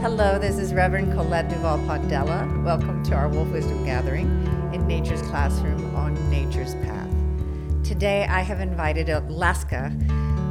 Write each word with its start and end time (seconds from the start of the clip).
Hello, 0.00 0.38
this 0.38 0.58
is 0.58 0.72
Reverend 0.72 1.12
Colette 1.12 1.48
Duval 1.48 1.78
Pondella. 1.78 2.62
Welcome 2.62 3.02
to 3.02 3.16
our 3.16 3.28
Wolf 3.28 3.48
Wisdom 3.48 3.84
Gathering 3.84 4.28
in 4.72 4.86
Nature's 4.86 5.20
Classroom 5.22 5.92
on 5.96 6.14
Nature's 6.30 6.76
Path. 6.76 7.10
Today, 7.82 8.24
I 8.30 8.42
have 8.42 8.60
invited 8.60 9.08
Alaska 9.08 9.92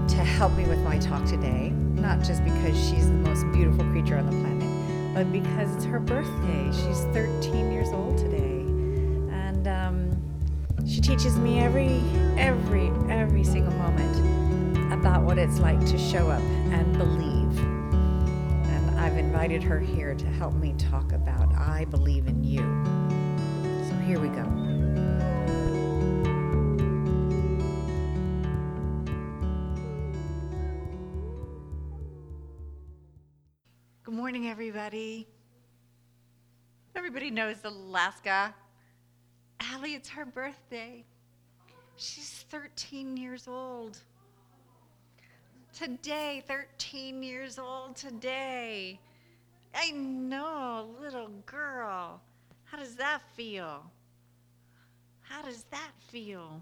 to 0.09 0.15
help 0.17 0.51
me 0.57 0.65
with 0.65 0.79
my 0.79 0.99
talk 0.99 1.23
today, 1.23 1.69
not 1.69 2.23
just 2.23 2.43
because 2.43 2.77
she's 2.89 3.07
the 3.07 3.13
most 3.13 3.49
beautiful 3.53 3.85
creature 3.85 4.17
on 4.17 4.25
the 4.25 4.33
planet, 4.33 5.15
but 5.15 5.31
because 5.31 5.73
it's 5.77 5.85
her 5.85 6.01
birthday. 6.01 6.65
She's 6.73 7.05
13 7.13 7.71
years 7.71 7.87
old 7.93 8.17
today. 8.17 8.59
And 9.31 9.65
um, 9.65 10.85
she 10.85 10.99
teaches 10.99 11.37
me 11.37 11.59
every, 11.59 12.01
every, 12.37 12.91
every 13.09 13.45
single 13.45 13.73
moment 13.75 14.91
about 14.91 15.23
what 15.23 15.37
it's 15.37 15.59
like 15.59 15.79
to 15.85 15.97
show 15.97 16.29
up 16.29 16.41
and 16.41 16.97
believe. 16.97 17.36
Invited 19.37 19.61
her 19.61 19.79
here 19.79 20.15
to 20.15 20.25
help 20.25 20.55
me 20.55 20.73
talk 20.79 21.11
about 21.11 21.53
I 21.53 21.85
believe 21.85 22.25
in 22.25 22.43
you. 22.43 22.57
So 23.87 23.95
here 23.97 24.19
we 24.19 24.29
go. 24.29 24.41
Good 34.01 34.15
morning, 34.15 34.47
everybody. 34.47 35.27
Everybody 36.95 37.29
knows 37.29 37.57
Alaska. 37.63 38.55
Allie, 39.59 39.93
it's 39.93 40.09
her 40.09 40.25
birthday. 40.25 41.05
She's 41.95 42.43
13 42.49 43.15
years 43.15 43.47
old. 43.47 43.99
Today, 45.77 46.43
13 46.47 47.21
years 47.21 47.59
old 47.59 47.95
today. 47.95 48.99
I 49.73 49.91
know, 49.91 50.95
little 50.99 51.29
girl. 51.45 52.21
How 52.65 52.77
does 52.77 52.95
that 52.95 53.21
feel? 53.35 53.83
How 55.21 55.41
does 55.41 55.63
that 55.71 55.91
feel? 56.09 56.61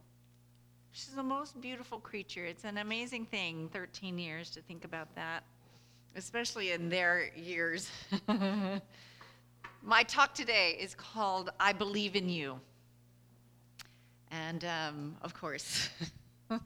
She's 0.91 1.15
the 1.15 1.23
most 1.23 1.59
beautiful 1.59 1.99
creature. 1.99 2.45
It's 2.45 2.63
an 2.63 2.77
amazing 2.77 3.25
thing, 3.25 3.69
13 3.73 4.17
years, 4.17 4.49
to 4.51 4.61
think 4.61 4.85
about 4.85 5.13
that, 5.15 5.43
especially 6.15 6.71
in 6.71 6.89
their 6.89 7.31
years. 7.35 7.89
My 9.81 10.03
talk 10.03 10.33
today 10.33 10.77
is 10.79 10.95
called 10.95 11.51
I 11.59 11.73
Believe 11.73 12.15
in 12.15 12.29
You. 12.29 12.59
And 14.31 14.65
um, 14.65 15.15
of 15.21 15.33
course, 15.33 15.89
who 16.49 16.59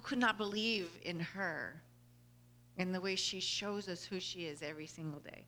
could 0.00 0.18
not 0.18 0.38
believe 0.38 0.88
in 1.02 1.20
her 1.20 1.82
in 2.76 2.92
the 2.92 3.00
way 3.00 3.16
she 3.16 3.40
shows 3.40 3.88
us 3.88 4.04
who 4.04 4.20
she 4.20 4.40
is 4.46 4.62
every 4.62 4.86
single 4.86 5.20
day? 5.20 5.44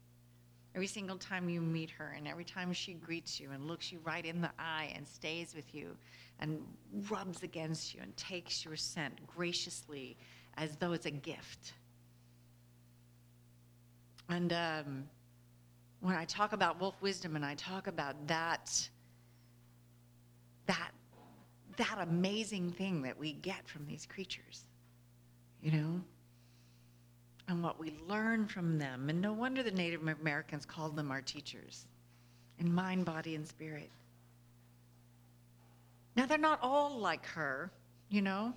Every 0.75 0.87
single 0.87 1.17
time 1.17 1.49
you 1.49 1.61
meet 1.61 1.91
her, 1.91 2.15
and 2.17 2.29
every 2.29 2.45
time 2.45 2.73
she 2.73 2.95
greets 2.95 3.41
you 3.41 3.51
and 3.53 3.67
looks 3.67 3.91
you 3.91 3.99
right 4.05 4.25
in 4.25 4.41
the 4.41 4.51
eye 4.59 4.93
and 4.95 5.07
stays 5.07 5.55
with 5.55 5.75
you 5.75 5.97
and 6.41 6.63
rubs 7.11 7.43
against 7.43 7.95
you 7.95 8.01
and 8.03 8.17
takes 8.17 8.65
your 8.65 8.77
scent 8.77 9.27
graciously 9.27 10.17
as 10.57 10.77
though 10.77 10.93
it's 10.93 11.07
a 11.07 11.11
gift. 11.11 11.73
And 14.29 14.53
um, 14.53 15.05
when 16.01 16.15
I 16.15 16.25
talk 16.27 16.53
about 16.53 16.81
wolf 16.81 17.01
wisdom 17.01 17.35
and 17.35 17.45
I 17.45 17.55
talk 17.55 17.87
about 17.87 18.15
that, 18.29 18.89
that, 20.67 20.91
that 21.77 21.99
amazing 22.01 22.71
thing 22.71 23.03
that 23.03 23.19
we 23.19 23.33
get 23.33 23.67
from 23.67 23.87
these 23.87 24.07
creatures, 24.07 24.65
you 25.63 25.73
know, 25.73 26.01
and 27.49 27.63
what 27.63 27.81
we 27.81 27.93
learn 28.07 28.47
from 28.47 28.79
them. 28.79 29.09
And 29.09 29.21
no 29.21 29.33
wonder 29.33 29.63
the 29.63 29.71
Native 29.71 30.07
Americans 30.07 30.65
called 30.65 30.95
them 30.95 31.11
our 31.11 31.23
teachers 31.23 31.87
in 32.59 32.73
mind, 32.73 33.05
body, 33.05 33.35
and 33.35 33.47
spirit. 33.47 33.91
Now, 36.15 36.27
they're 36.27 36.39
not 36.39 36.59
all 36.63 36.99
like 36.99 37.25
her, 37.27 37.71
you 38.11 38.23
know, 38.23 38.53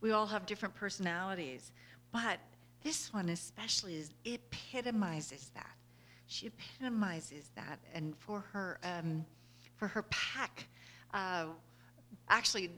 we 0.00 0.10
all 0.10 0.26
have 0.26 0.46
different 0.46 0.74
personalities, 0.74 1.70
but 2.10 2.38
this 2.82 3.12
one 3.12 3.28
especially 3.28 3.94
is, 3.94 4.10
epitomizes 4.24 5.50
that. 5.54 5.76
She 6.26 6.48
epitomizes 6.48 7.50
that, 7.54 7.78
and 7.94 8.16
for 8.18 8.40
her, 8.52 8.78
um, 8.82 9.24
for 9.76 9.86
her 9.86 10.02
pack, 10.04 10.66
uh, 11.14 11.46
actually, 12.28 12.70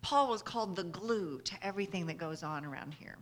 Paul 0.00 0.28
was 0.28 0.42
called 0.42 0.74
the 0.74 0.84
glue 0.84 1.40
to 1.42 1.54
everything 1.62 2.06
that 2.06 2.18
goes 2.18 2.42
on 2.42 2.64
around 2.64 2.94
here. 2.94 3.16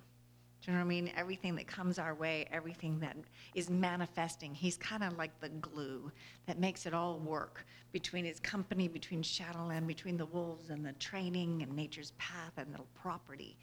Do 0.62 0.70
you 0.70 0.76
know 0.76 0.84
what 0.84 0.86
I 0.86 0.88
mean? 0.88 1.10
Everything 1.16 1.54
that 1.56 1.66
comes 1.66 1.98
our 1.98 2.14
way, 2.14 2.46
everything 2.52 3.00
that 3.00 3.16
is 3.54 3.70
manifesting, 3.70 4.54
he's 4.54 4.76
kind 4.76 5.02
of 5.02 5.16
like 5.16 5.38
the 5.40 5.48
glue 5.48 6.12
that 6.46 6.58
makes 6.58 6.84
it 6.84 6.92
all 6.92 7.18
work 7.18 7.64
between 7.92 8.26
his 8.26 8.38
company, 8.40 8.86
between 8.86 9.22
Shadowland, 9.22 9.86
between 9.86 10.18
the 10.18 10.26
wolves 10.26 10.68
and 10.68 10.84
the 10.84 10.92
training 10.94 11.62
and 11.62 11.74
nature's 11.74 12.12
path 12.18 12.52
and 12.58 12.74
the 12.74 12.80
property. 12.94 13.56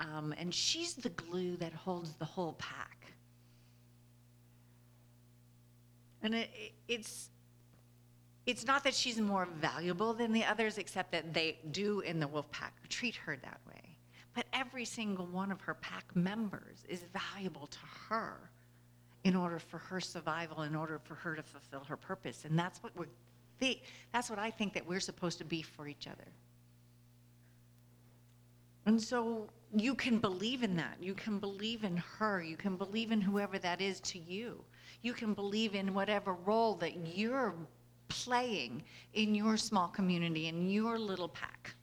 Um, 0.00 0.34
and 0.38 0.52
she's 0.52 0.94
the 0.94 1.10
glue 1.10 1.56
that 1.58 1.72
holds 1.72 2.14
the 2.14 2.24
whole 2.24 2.54
pack. 2.54 3.12
And 6.22 6.34
it, 6.34 6.50
it's 6.88 7.30
it's 8.46 8.66
not 8.66 8.82
that 8.84 8.94
she's 8.94 9.20
more 9.20 9.46
valuable 9.60 10.12
than 10.12 10.32
the 10.32 10.44
others, 10.44 10.78
except 10.78 11.12
that 11.12 11.32
they 11.32 11.58
do 11.70 12.00
in 12.00 12.18
the 12.18 12.26
wolf 12.26 12.50
pack 12.50 12.74
treat 12.88 13.14
her 13.14 13.36
that 13.36 13.60
way. 13.68 13.96
But 14.40 14.46
every 14.54 14.86
single 14.86 15.26
one 15.26 15.52
of 15.52 15.60
her 15.60 15.74
pack 15.74 16.16
members 16.16 16.86
is 16.88 17.04
valuable 17.12 17.66
to 17.66 17.78
her 18.08 18.50
in 19.22 19.36
order 19.36 19.58
for 19.58 19.76
her 19.76 20.00
survival, 20.00 20.62
in 20.62 20.74
order 20.74 20.98
for 20.98 21.14
her 21.14 21.36
to 21.36 21.42
fulfill 21.42 21.84
her 21.84 21.98
purpose. 21.98 22.46
And 22.46 22.58
that's 22.58 22.82
what 22.82 22.96
we're 22.96 23.08
that's 24.10 24.30
what 24.30 24.38
I 24.38 24.50
think 24.50 24.72
that 24.72 24.86
we're 24.86 24.98
supposed 24.98 25.36
to 25.40 25.44
be 25.44 25.60
for 25.60 25.86
each 25.88 26.06
other. 26.06 26.26
And 28.86 28.98
so 28.98 29.46
you 29.76 29.94
can 29.94 30.16
believe 30.16 30.62
in 30.62 30.74
that. 30.76 30.96
You 30.98 31.12
can 31.12 31.38
believe 31.38 31.84
in 31.84 31.98
her. 31.98 32.42
You 32.42 32.56
can 32.56 32.76
believe 32.76 33.12
in 33.12 33.20
whoever 33.20 33.58
that 33.58 33.82
is 33.82 34.00
to 34.00 34.18
you. 34.18 34.64
You 35.02 35.12
can 35.12 35.34
believe 35.34 35.74
in 35.74 35.92
whatever 35.92 36.32
role 36.32 36.76
that 36.76 37.14
you're 37.14 37.54
playing 38.08 38.84
in 39.12 39.34
your 39.34 39.58
small 39.58 39.88
community, 39.88 40.48
in 40.48 40.70
your 40.70 40.98
little 40.98 41.28
pack. 41.28 41.74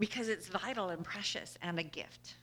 Because 0.00 0.28
it's 0.28 0.48
vital 0.48 0.88
and 0.88 1.04
precious 1.04 1.56
and 1.62 1.78
a 1.78 1.84
gift. 1.84 2.34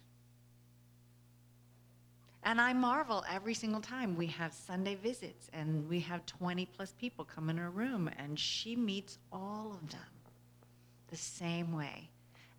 And 2.44 2.62
I 2.62 2.72
marvel 2.72 3.26
every 3.30 3.54
single 3.54 3.82
time 3.82 4.16
we 4.16 4.28
have 4.28 4.54
Sunday 4.54 4.96
visits 4.96 5.50
and 5.52 5.90
we 5.90 6.00
have 6.00 6.26
20 6.26 6.66
plus 6.68 6.94
people 6.98 7.26
come 7.26 7.50
in 7.50 7.58
her 7.58 7.70
room, 7.70 8.10
and 8.18 8.40
she 8.40 8.74
meets 8.74 9.18
all 9.34 9.74
of 9.74 9.90
them 9.92 10.00
the 11.10 11.18
same 11.18 11.76
way, 11.76 12.10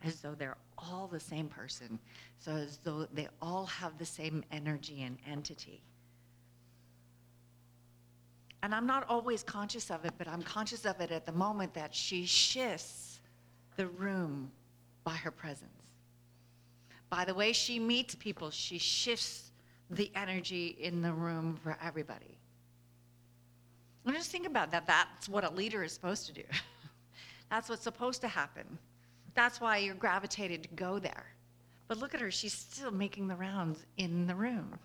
as 0.04 0.20
though 0.20 0.34
they're 0.34 0.58
all 0.76 1.08
the 1.10 1.20
same 1.20 1.48
person, 1.48 1.98
so 2.38 2.52
as 2.52 2.78
though 2.84 3.06
they 3.14 3.28
all 3.40 3.64
have 3.64 3.96
the 3.96 4.04
same 4.04 4.44
energy 4.52 5.02
and 5.04 5.16
entity. 5.26 5.80
And 8.62 8.74
I'm 8.74 8.86
not 8.86 9.06
always 9.08 9.42
conscious 9.42 9.90
of 9.90 10.04
it, 10.04 10.12
but 10.18 10.28
I'm 10.28 10.42
conscious 10.42 10.84
of 10.84 11.00
it 11.00 11.12
at 11.12 11.24
the 11.24 11.32
moment 11.32 11.72
that 11.74 11.94
she 11.94 12.26
shifts 12.26 13.20
the 13.76 13.86
room 13.86 14.50
by 15.08 15.14
her 15.14 15.30
presence. 15.30 15.70
By 17.08 17.24
the 17.24 17.32
way 17.32 17.54
she 17.54 17.78
meets 17.78 18.14
people, 18.14 18.50
she 18.50 18.76
shifts 18.76 19.52
the 19.88 20.12
energy 20.14 20.76
in 20.78 21.00
the 21.00 21.10
room 21.10 21.58
for 21.62 21.78
everybody. 21.82 22.36
And 24.04 24.14
just 24.14 24.30
think 24.30 24.46
about 24.46 24.70
that. 24.72 24.86
That's 24.86 25.26
what 25.26 25.44
a 25.44 25.50
leader 25.50 25.82
is 25.82 25.92
supposed 25.92 26.26
to 26.26 26.34
do. 26.34 26.42
That's 27.50 27.70
what's 27.70 27.84
supposed 27.84 28.20
to 28.20 28.28
happen. 28.28 28.66
That's 29.32 29.62
why 29.62 29.78
you're 29.78 29.94
gravitated 29.94 30.64
to 30.64 30.68
go 30.74 30.98
there. 30.98 31.24
But 31.86 31.96
look 31.96 32.14
at 32.14 32.20
her, 32.20 32.30
she's 32.30 32.52
still 32.52 32.90
making 32.90 33.28
the 33.28 33.36
rounds 33.36 33.86
in 33.96 34.26
the 34.26 34.34
room. 34.34 34.78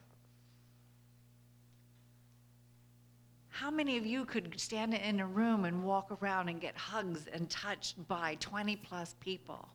How 3.50 3.70
many 3.70 3.98
of 3.98 4.06
you 4.06 4.24
could 4.24 4.58
stand 4.58 4.94
in 4.94 5.20
a 5.20 5.28
room 5.28 5.66
and 5.66 5.84
walk 5.84 6.18
around 6.22 6.48
and 6.48 6.62
get 6.62 6.78
hugs 6.78 7.28
and 7.34 7.50
touched 7.50 8.08
by 8.08 8.38
20 8.40 8.78
plus 8.78 9.16
people? 9.20 9.68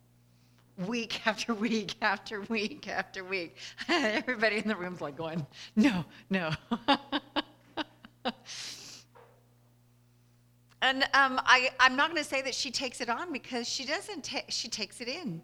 Week 0.86 1.20
after 1.26 1.54
week 1.54 1.94
after 2.00 2.42
week 2.42 2.86
after 2.88 3.24
week. 3.24 3.56
Everybody 3.88 4.58
in 4.58 4.68
the 4.68 4.76
room's 4.76 5.00
like 5.00 5.16
going, 5.16 5.46
no, 5.74 6.04
no. 6.30 6.50
and 10.82 11.02
um, 11.14 11.40
I, 11.44 11.70
I'm 11.80 11.96
not 11.96 12.10
going 12.10 12.22
to 12.22 12.28
say 12.28 12.42
that 12.42 12.54
she 12.54 12.70
takes 12.70 13.00
it 13.00 13.08
on 13.08 13.32
because 13.32 13.68
she 13.68 13.84
doesn't. 13.84 14.24
Ta- 14.24 14.42
she 14.48 14.68
takes 14.68 15.00
it 15.00 15.08
in. 15.08 15.42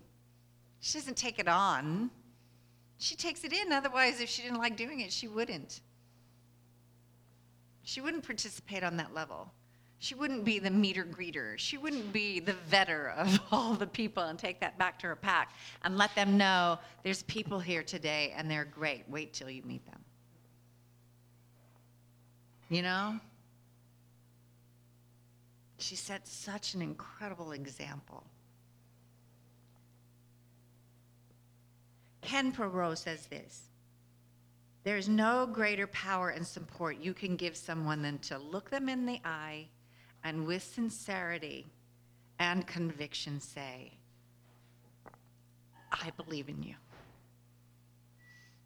She 0.81 0.99
doesn't 0.99 1.17
take 1.17 1.39
it 1.39 1.49
on. 1.49 2.11
She 2.99 3.17
takes 3.17 3.43
it 3.43 3.53
in. 3.53 3.73
Otherwise, 3.73 4.21
if 4.21 4.29
she 4.29 4.43
didn't 4.43 4.59
like 4.59 4.77
doing 4.77 5.01
it, 5.01 5.13
she 5.13 5.27
wouldn't. 5.29 5.81
She 7.83 8.01
wouldn't 8.01 8.25
participate 8.25 8.85
on 8.85 8.97
that 8.99 9.13
level. 9.15 9.53
She 10.05 10.15
wouldn't 10.15 10.45
be 10.45 10.59
the 10.59 10.71
meter 10.71 11.03
greeter. 11.03 11.57
She 11.57 11.79
wouldn't 11.79 12.13
be 12.13 12.39
the 12.39 12.55
vetter 12.71 13.17
of 13.17 13.41
all 13.51 13.73
the 13.73 13.87
people 13.87 14.23
and 14.23 14.39
take 14.39 14.61
that 14.61 14.77
back 14.77 14.99
to 14.99 15.07
her 15.07 15.17
pack 15.17 15.55
and 15.81 15.97
let 15.97 16.15
them 16.15 16.37
know 16.37 16.79
there's 17.03 17.23
people 17.23 17.59
here 17.59 17.83
today 17.83 18.35
and 18.37 18.51
they're 18.51 18.67
great. 18.67 19.05
Wait 19.09 19.33
till 19.33 19.49
you 19.49 19.63
meet 19.63 19.83
them. 19.87 19.99
You 22.69 22.83
know? 22.83 23.19
She 25.79 25.97
set 25.97 26.29
such 26.29 26.75
an 26.75 26.83
incredible 26.83 27.53
example. 27.53 28.25
Ken 32.21 32.53
Poirot 32.53 32.99
says 32.99 33.27
this 33.29 33.71
There's 34.83 35.09
no 35.09 35.49
greater 35.51 35.87
power 35.87 36.29
and 36.29 36.47
support 36.47 36.99
you 37.01 37.15
can 37.15 37.37
give 37.37 37.57
someone 37.57 38.03
than 38.03 38.19
to 38.19 38.37
look 38.37 38.69
them 38.69 38.91
in 38.91 39.07
the 39.07 39.19
eye 39.25 39.69
and 40.25 40.47
with 40.47 40.63
sincerity 40.63 41.67
and 42.39 42.67
conviction 42.67 43.41
say, 43.41 43.93
I 45.93 46.11
believe 46.17 46.49
in 46.49 46.63
you. 46.63 46.75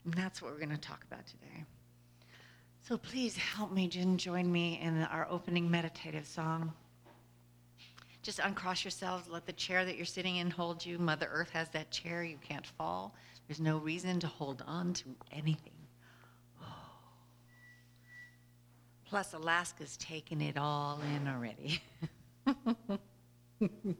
And 0.04 0.14
that's 0.14 0.40
what 0.40 0.52
we're 0.52 0.58
going 0.58 0.70
to 0.70 0.78
talk 0.78 1.04
about 1.10 1.26
today. 1.26 1.64
So 2.88 2.96
please 2.96 3.36
help 3.36 3.72
me 3.72 3.90
and 3.96 4.18
join 4.18 4.50
me 4.50 4.80
in 4.82 5.02
our 5.02 5.26
opening 5.28 5.70
meditative 5.70 6.26
song. 6.26 6.72
Just 8.22 8.38
uncross 8.38 8.84
yourselves, 8.84 9.28
let 9.28 9.44
the 9.44 9.52
chair 9.52 9.84
that 9.84 9.96
you're 9.96 10.06
sitting 10.06 10.36
in 10.36 10.50
hold 10.50 10.86
you. 10.86 10.98
Mother 10.98 11.28
Earth 11.30 11.50
has 11.50 11.68
that 11.70 11.90
chair, 11.90 12.24
you 12.24 12.38
can't 12.38 12.66
fall. 12.66 13.14
There's 13.46 13.60
no 13.60 13.78
reason 13.78 14.20
to 14.20 14.26
hold 14.26 14.62
on 14.66 14.94
to 14.94 15.04
anything. 15.32 15.77
Plus, 19.08 19.32
Alaska's 19.32 19.96
taken 19.96 20.42
it 20.42 20.58
all 20.58 21.00
in 21.00 21.26
already. 21.26 21.80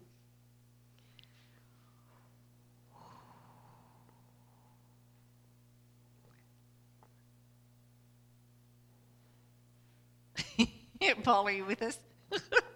Paul, 11.22 11.48
are 11.48 11.52
you 11.52 11.64
with 11.64 11.82
us? 11.82 11.98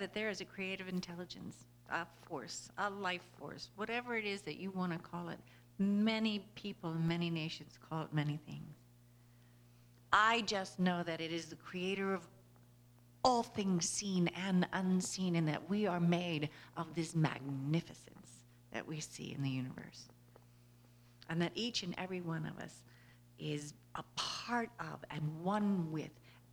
that 0.00 0.14
there 0.14 0.28
is 0.28 0.40
a 0.40 0.44
creative 0.44 0.88
intelligence, 0.88 1.56
a 1.90 2.06
force, 2.26 2.70
a 2.78 2.90
life 2.90 3.24
force, 3.38 3.70
whatever 3.76 4.16
it 4.16 4.24
is 4.24 4.42
that 4.42 4.56
you 4.56 4.70
want 4.70 4.92
to 4.92 4.98
call 4.98 5.28
it. 5.28 5.38
Many 5.78 6.44
people 6.56 6.90
in 6.92 7.06
many 7.06 7.30
nations 7.30 7.78
call 7.88 8.02
it 8.02 8.12
many 8.12 8.38
things. 8.46 8.74
I 10.12 10.40
just 10.42 10.80
know 10.80 11.02
that 11.04 11.20
it 11.20 11.32
is 11.32 11.46
the 11.46 11.56
creator 11.56 12.12
of 12.12 12.26
all 13.22 13.42
things 13.42 13.88
seen 13.88 14.28
and 14.46 14.66
unseen, 14.72 15.36
and 15.36 15.46
that 15.46 15.68
we 15.68 15.86
are 15.86 16.00
made 16.00 16.48
of 16.76 16.94
this 16.94 17.14
magnificence 17.14 18.44
that 18.72 18.86
we 18.86 18.98
see 18.98 19.34
in 19.36 19.42
the 19.42 19.50
universe. 19.50 20.08
And 21.28 21.40
that 21.42 21.52
each 21.54 21.82
and 21.82 21.94
every 21.98 22.22
one 22.22 22.46
of 22.46 22.58
us 22.64 22.82
is 23.38 23.74
a 23.94 24.02
part 24.16 24.70
of 24.80 25.04
and 25.10 25.22
one 25.42 25.92
with 25.92 26.10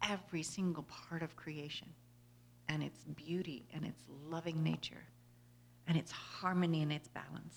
every 0.07 0.43
single 0.43 0.83
part 0.83 1.23
of 1.23 1.35
creation 1.35 1.87
and 2.69 2.83
its 2.83 3.03
beauty 3.15 3.65
and 3.73 3.85
its 3.85 4.01
loving 4.29 4.63
nature 4.63 5.03
and 5.87 5.97
its 5.97 6.11
harmony 6.11 6.81
and 6.81 6.91
its 6.91 7.07
balance. 7.07 7.55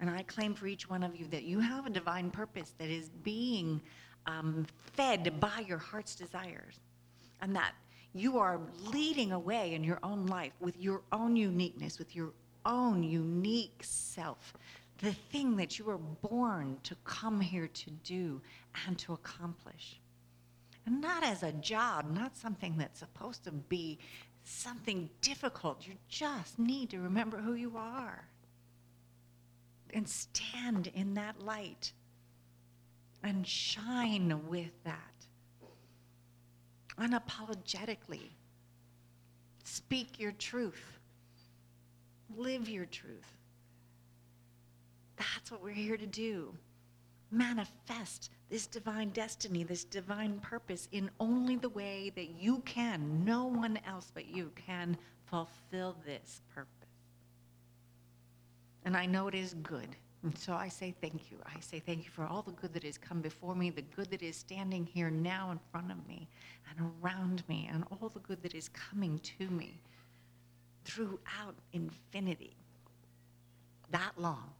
And 0.00 0.08
I 0.08 0.22
claim 0.22 0.54
for 0.54 0.66
each 0.66 0.88
one 0.88 1.02
of 1.02 1.14
you 1.14 1.26
that 1.26 1.42
you 1.42 1.60
have 1.60 1.86
a 1.86 1.90
divine 1.90 2.30
purpose 2.30 2.74
that 2.78 2.88
is 2.88 3.10
being 3.22 3.80
um, 4.26 4.66
fed 4.94 5.38
by 5.40 5.64
your 5.66 5.78
heart's 5.78 6.14
desires, 6.14 6.80
and 7.40 7.54
that 7.56 7.72
you 8.12 8.38
are 8.38 8.60
leading 8.92 9.32
a 9.32 9.38
way 9.38 9.74
in 9.74 9.84
your 9.84 9.98
own 10.02 10.26
life 10.26 10.52
with 10.60 10.78
your 10.78 11.02
own 11.12 11.36
uniqueness, 11.36 11.98
with 11.98 12.14
your 12.14 12.32
own 12.64 13.02
unique 13.02 13.80
self, 13.82 14.54
the 14.98 15.12
thing 15.12 15.56
that 15.56 15.78
you 15.78 15.84
were 15.84 15.98
born 15.98 16.76
to 16.82 16.94
come 17.04 17.40
here 17.40 17.68
to 17.68 17.90
do 18.04 18.40
and 18.86 18.98
to 18.98 19.12
accomplish. 19.12 19.99
Not 20.90 21.22
as 21.22 21.44
a 21.44 21.52
job, 21.52 22.10
not 22.10 22.36
something 22.36 22.74
that's 22.76 22.98
supposed 22.98 23.44
to 23.44 23.52
be 23.52 24.00
something 24.42 25.08
difficult. 25.20 25.86
You 25.86 25.94
just 26.08 26.58
need 26.58 26.90
to 26.90 26.98
remember 26.98 27.38
who 27.38 27.54
you 27.54 27.76
are 27.76 28.24
and 29.94 30.08
stand 30.08 30.88
in 30.88 31.14
that 31.14 31.40
light 31.40 31.92
and 33.22 33.46
shine 33.46 34.48
with 34.48 34.72
that 34.84 34.96
unapologetically. 36.98 38.30
Speak 39.62 40.18
your 40.18 40.32
truth, 40.32 40.98
live 42.36 42.68
your 42.68 42.86
truth. 42.86 43.36
That's 45.16 45.50
what 45.50 45.62
we're 45.62 45.70
here 45.70 45.96
to 45.96 46.06
do. 46.06 46.54
Manifest 47.30 48.30
this 48.48 48.66
divine 48.66 49.10
destiny, 49.10 49.62
this 49.62 49.84
divine 49.84 50.40
purpose 50.40 50.88
in 50.92 51.10
only 51.20 51.56
the 51.56 51.68
way 51.68 52.10
that 52.16 52.30
you 52.30 52.58
can. 52.60 53.24
No 53.24 53.44
one 53.46 53.78
else 53.86 54.10
but 54.12 54.26
you 54.28 54.50
can 54.56 54.96
fulfill 55.26 55.96
this 56.04 56.42
purpose. 56.54 56.70
And 58.84 58.96
I 58.96 59.06
know 59.06 59.28
it 59.28 59.34
is 59.34 59.54
good. 59.62 59.96
And 60.22 60.36
so 60.36 60.54
I 60.54 60.68
say 60.68 60.94
thank 61.00 61.30
you. 61.30 61.38
I 61.46 61.60
say 61.60 61.80
thank 61.80 62.04
you 62.04 62.10
for 62.10 62.26
all 62.26 62.42
the 62.42 62.52
good 62.52 62.74
that 62.74 62.82
has 62.82 62.98
come 62.98 63.20
before 63.20 63.54
me, 63.54 63.70
the 63.70 63.82
good 63.82 64.10
that 64.10 64.22
is 64.22 64.36
standing 64.36 64.84
here 64.84 65.10
now 65.10 65.50
in 65.50 65.60
front 65.70 65.90
of 65.90 66.06
me 66.06 66.28
and 66.68 66.90
around 67.02 67.42
me, 67.48 67.68
and 67.72 67.84
all 67.90 68.08
the 68.08 68.20
good 68.20 68.42
that 68.42 68.54
is 68.54 68.68
coming 68.70 69.18
to 69.38 69.48
me. 69.48 69.80
throughout 70.84 71.54
infinity. 71.72 72.56
That 73.90 74.12
long. 74.16 74.50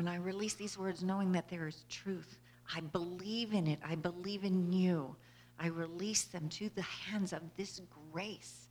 When 0.00 0.08
I 0.08 0.16
release 0.16 0.54
these 0.54 0.78
words, 0.78 1.04
knowing 1.04 1.32
that 1.32 1.50
there 1.50 1.68
is 1.68 1.84
truth, 1.90 2.38
I 2.74 2.80
believe 2.80 3.52
in 3.52 3.66
it. 3.66 3.78
I 3.84 3.96
believe 3.96 4.44
in 4.44 4.72
you. 4.72 5.14
I 5.58 5.66
release 5.66 6.24
them 6.24 6.48
to 6.48 6.70
the 6.70 6.80
hands 6.80 7.34
of 7.34 7.42
this 7.58 7.82
grace, 8.10 8.70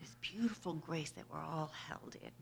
this 0.00 0.16
beautiful 0.20 0.74
grace 0.74 1.10
that 1.10 1.30
we're 1.30 1.38
all 1.38 1.70
held 1.86 2.16
in 2.20 2.32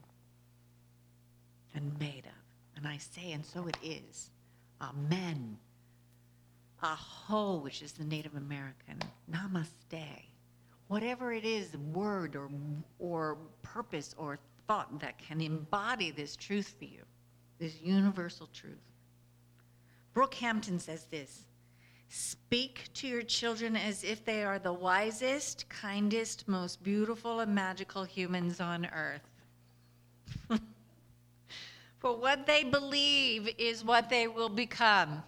and 1.74 1.98
made 1.98 2.24
of. 2.24 2.42
And 2.74 2.88
I 2.88 2.96
say, 2.96 3.32
and 3.32 3.44
so 3.44 3.66
it 3.66 3.76
is. 3.82 4.30
Amen. 4.80 5.58
Aho, 6.82 7.58
which 7.58 7.82
is 7.82 7.92
the 7.92 8.04
Native 8.04 8.34
American. 8.34 8.98
Namaste. 9.30 10.22
Whatever 10.88 11.34
it 11.34 11.44
is, 11.44 11.76
word 11.92 12.34
or, 12.34 12.50
or 12.98 13.36
purpose 13.60 14.14
or 14.16 14.38
that 15.00 15.18
can 15.18 15.40
embody 15.40 16.12
this 16.12 16.36
truth 16.36 16.74
for 16.78 16.84
you, 16.84 17.02
this 17.58 17.80
universal 17.80 18.48
truth. 18.52 18.78
Brooke 20.12 20.34
Hampton 20.34 20.78
says 20.78 21.06
this 21.10 21.44
Speak 22.08 22.88
to 22.94 23.08
your 23.08 23.22
children 23.22 23.76
as 23.76 24.04
if 24.04 24.24
they 24.24 24.44
are 24.44 24.58
the 24.58 24.72
wisest, 24.72 25.68
kindest, 25.68 26.46
most 26.46 26.82
beautiful, 26.84 27.40
and 27.40 27.54
magical 27.54 28.04
humans 28.04 28.60
on 28.60 28.86
earth. 28.86 29.28
For 31.98 32.16
what 32.16 32.46
they 32.46 32.64
believe 32.64 33.52
is 33.58 33.84
what 33.84 34.08
they 34.08 34.26
will 34.26 34.48
become. 34.48 35.22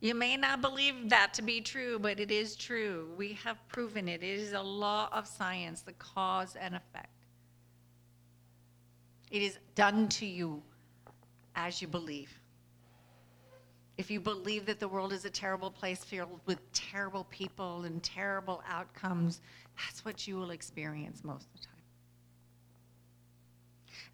You 0.00 0.14
may 0.14 0.36
not 0.36 0.60
believe 0.60 1.10
that 1.10 1.34
to 1.34 1.42
be 1.42 1.60
true, 1.60 1.98
but 1.98 2.20
it 2.20 2.30
is 2.30 2.54
true. 2.54 3.08
We 3.16 3.32
have 3.44 3.56
proven 3.68 4.08
it. 4.08 4.22
It 4.22 4.38
is 4.38 4.52
a 4.52 4.62
law 4.62 5.08
of 5.12 5.26
science, 5.26 5.80
the 5.80 5.92
cause 5.94 6.54
and 6.54 6.76
effect. 6.76 7.08
It 9.30 9.42
is 9.42 9.58
done 9.74 10.08
to 10.10 10.26
you 10.26 10.62
as 11.56 11.82
you 11.82 11.88
believe. 11.88 12.30
If 13.96 14.12
you 14.12 14.20
believe 14.20 14.66
that 14.66 14.78
the 14.78 14.86
world 14.86 15.12
is 15.12 15.24
a 15.24 15.30
terrible 15.30 15.72
place 15.72 16.04
filled 16.04 16.40
with 16.46 16.60
terrible 16.72 17.24
people 17.24 17.82
and 17.82 18.00
terrible 18.00 18.62
outcomes, 18.68 19.40
that's 19.76 20.04
what 20.04 20.28
you 20.28 20.36
will 20.36 20.50
experience 20.50 21.24
most 21.24 21.46
of 21.52 21.60
the 21.60 21.66
time. 21.66 21.77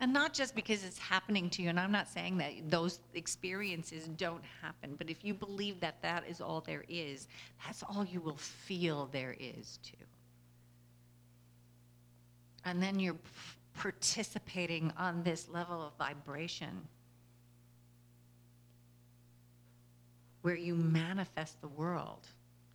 And 0.00 0.12
not 0.12 0.34
just 0.34 0.54
because 0.54 0.84
it's 0.84 0.98
happening 0.98 1.48
to 1.50 1.62
you, 1.62 1.68
and 1.68 1.78
I'm 1.78 1.92
not 1.92 2.08
saying 2.08 2.38
that 2.38 2.52
those 2.68 3.00
experiences 3.14 4.08
don't 4.16 4.42
happen, 4.60 4.96
but 4.98 5.08
if 5.08 5.24
you 5.24 5.34
believe 5.34 5.80
that 5.80 6.02
that 6.02 6.24
is 6.28 6.40
all 6.40 6.60
there 6.60 6.84
is, 6.88 7.28
that's 7.64 7.82
all 7.82 8.04
you 8.04 8.20
will 8.20 8.36
feel 8.36 9.08
there 9.12 9.36
is 9.38 9.78
too. 9.82 10.04
And 12.64 12.82
then 12.82 12.98
you're 12.98 13.16
participating 13.74 14.92
on 14.96 15.22
this 15.22 15.48
level 15.48 15.82
of 15.82 15.92
vibration 15.98 16.88
where 20.42 20.56
you 20.56 20.74
manifest 20.74 21.60
the 21.60 21.68
world 21.68 22.26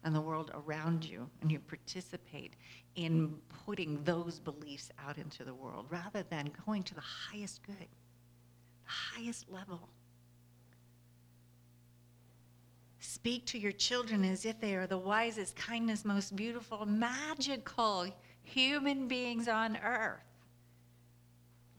and 0.03 0.15
the 0.15 0.21
world 0.21 0.51
around 0.53 1.03
you, 1.03 1.29
and 1.41 1.51
you 1.51 1.59
participate 1.59 2.53
in 2.99 3.33
putting 3.65 4.03
those 4.03 4.39
beliefs 4.39 4.91
out 4.99 5.17
into 5.17 5.45
the 5.45 5.53
world 5.53 5.85
rather 5.89 6.21
than 6.29 6.51
going 6.65 6.83
to 6.83 6.93
the 6.93 7.01
highest 7.01 7.63
good, 7.65 7.75
the 7.77 8.91
highest 8.91 9.49
level. 9.49 9.87
Speak 12.99 13.45
to 13.47 13.57
your 13.57 13.71
children 13.71 14.25
as 14.25 14.45
if 14.45 14.59
they 14.59 14.75
are 14.75 14.85
the 14.85 14.97
wisest, 14.97 15.55
kindest, 15.55 16.03
most 16.03 16.35
beautiful, 16.35 16.85
magical 16.85 18.05
human 18.43 19.07
beings 19.07 19.47
on 19.47 19.77
earth. 19.77 20.19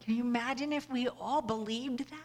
Can 0.02 0.14
you 0.14 0.22
imagine 0.22 0.72
if 0.72 0.88
we 0.90 1.06
all 1.08 1.42
believed 1.42 1.98
that? 1.98 2.16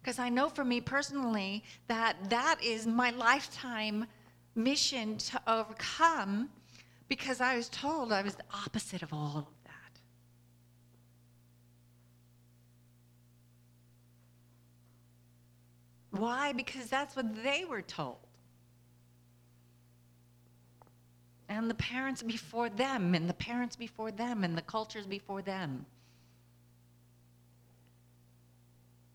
Because 0.00 0.20
I 0.20 0.28
know 0.28 0.48
for 0.48 0.64
me 0.64 0.80
personally 0.80 1.64
that 1.88 2.30
that 2.30 2.62
is 2.62 2.86
my 2.86 3.10
lifetime 3.10 4.06
mission 4.54 5.16
to 5.18 5.40
overcome 5.46 6.50
because 7.08 7.40
I 7.40 7.56
was 7.56 7.68
told 7.68 8.12
I 8.12 8.22
was 8.22 8.34
the 8.34 8.44
opposite 8.52 9.02
of 9.02 9.12
all 9.12 9.36
of 9.36 9.46
that. 9.64 9.72
Why? 16.18 16.52
Because 16.52 16.86
that's 16.86 17.16
what 17.16 17.42
they 17.42 17.64
were 17.64 17.82
told. 17.82 18.18
And 21.48 21.68
the 21.68 21.74
parents 21.74 22.22
before 22.22 22.70
them, 22.70 23.14
and 23.14 23.28
the 23.28 23.34
parents 23.34 23.76
before 23.76 24.10
them, 24.10 24.42
and 24.42 24.56
the 24.56 24.62
cultures 24.62 25.06
before 25.06 25.42
them. 25.42 25.84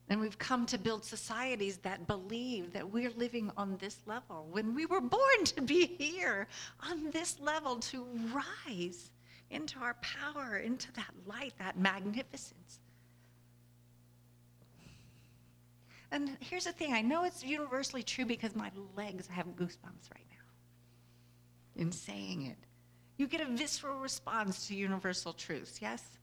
And 0.10 0.22
we've 0.22 0.38
come 0.38 0.66
to 0.68 0.78
build 0.78 1.04
societies 1.04 1.78
that 1.80 2.08
believe 2.08 2.72
that 2.74 2.90
we're 2.90 3.12
living 3.12 3.52
on 3.58 3.76
this 3.78 3.98
level 4.06 4.48
when 4.50 4.74
we 4.74 4.86
were 4.86 5.02
born 5.02 5.44
to 5.46 5.62
be 5.62 5.86
here 5.86 6.48
on 6.90 7.12
this 7.12 7.40
level 7.42 7.78
to 7.78 8.06
rise 8.34 9.12
into 9.50 9.80
our 9.80 9.96
power, 9.96 10.58
into 10.58 10.92
that 10.94 11.12
light, 11.26 11.54
that 11.60 11.78
magnificence. 11.78 12.80
And 16.12 16.38
here's 16.40 16.64
the 16.64 16.72
thing 16.72 16.94
I 16.94 17.02
know 17.02 17.26
it's 17.26 17.44
universally 17.44 18.04
true 18.04 18.26
because 18.26 18.56
my 18.56 18.72
legs 18.96 19.28
have 19.28 19.46
goosebumps 19.48 20.10
right 20.14 20.26
now 20.30 21.82
in 21.82 21.92
saying 21.92 22.44
it. 22.44 22.58
You 23.18 23.28
get 23.28 23.42
a 23.42 23.46
visceral 23.46 24.00
response 24.00 24.68
to 24.68 24.76
universal 24.76 25.34
truths, 25.34 25.82
yes? 25.82 26.17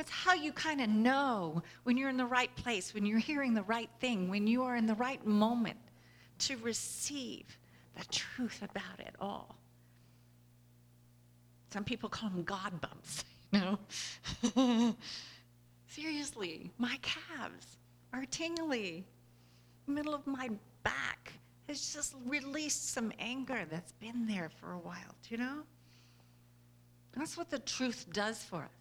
That's 0.00 0.12
how 0.12 0.32
you 0.32 0.50
kind 0.54 0.80
of 0.80 0.88
know 0.88 1.62
when 1.82 1.98
you're 1.98 2.08
in 2.08 2.16
the 2.16 2.24
right 2.24 2.56
place, 2.56 2.94
when 2.94 3.04
you're 3.04 3.18
hearing 3.18 3.52
the 3.52 3.64
right 3.64 3.90
thing, 4.00 4.30
when 4.30 4.46
you 4.46 4.62
are 4.62 4.74
in 4.74 4.86
the 4.86 4.94
right 4.94 5.22
moment 5.26 5.76
to 6.38 6.56
receive 6.56 7.44
the 7.98 8.06
truth 8.06 8.62
about 8.62 8.98
it 9.00 9.14
all. 9.20 9.58
Some 11.70 11.84
people 11.84 12.08
call 12.08 12.30
them 12.30 12.44
God 12.44 12.80
bumps, 12.80 13.26
you 13.52 13.60
know? 14.54 14.96
Seriously, 15.86 16.70
my 16.78 16.98
calves 17.02 17.66
are 18.14 18.24
tingly. 18.24 19.04
The 19.84 19.92
middle 19.92 20.14
of 20.14 20.26
my 20.26 20.48
back 20.82 21.34
has 21.68 21.92
just 21.92 22.14
released 22.24 22.94
some 22.94 23.12
anger 23.18 23.66
that's 23.70 23.92
been 23.92 24.26
there 24.26 24.48
for 24.48 24.72
a 24.72 24.78
while, 24.78 25.14
do 25.28 25.34
you 25.34 25.36
know? 25.36 25.58
That's 27.14 27.36
what 27.36 27.50
the 27.50 27.58
truth 27.58 28.06
does 28.14 28.42
for 28.42 28.62
us. 28.62 28.79